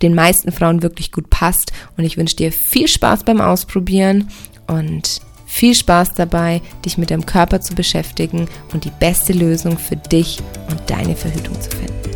den 0.02 0.16
meisten 0.16 0.52
Frauen 0.52 0.82
wirklich 0.82 1.12
gut 1.12 1.30
passt. 1.30 1.72
Und 1.98 2.04
ich 2.04 2.18
wünsche 2.18 2.38
dir 2.38 2.52
viel 2.52 2.88
Spaß 2.88 3.26
beim 3.26 3.42
Ausprobieren 3.42 4.30
und 4.66 5.22
viel 5.54 5.76
Spaß 5.76 6.16
dabei, 6.16 6.62
dich 6.84 6.98
mit 6.98 7.12
deinem 7.12 7.28
Körper 7.28 7.62
zu 7.62 7.76
beschäftigen 7.76 8.48
und 8.74 8.86
die 8.86 8.92
beste 9.00 9.34
Lösung 9.34 9.78
für 9.78 9.96
dich 9.96 10.40
und 10.70 10.82
deine 10.90 11.16
Verhütung 11.16 11.54
zu 11.62 11.70
finden. 11.70 12.13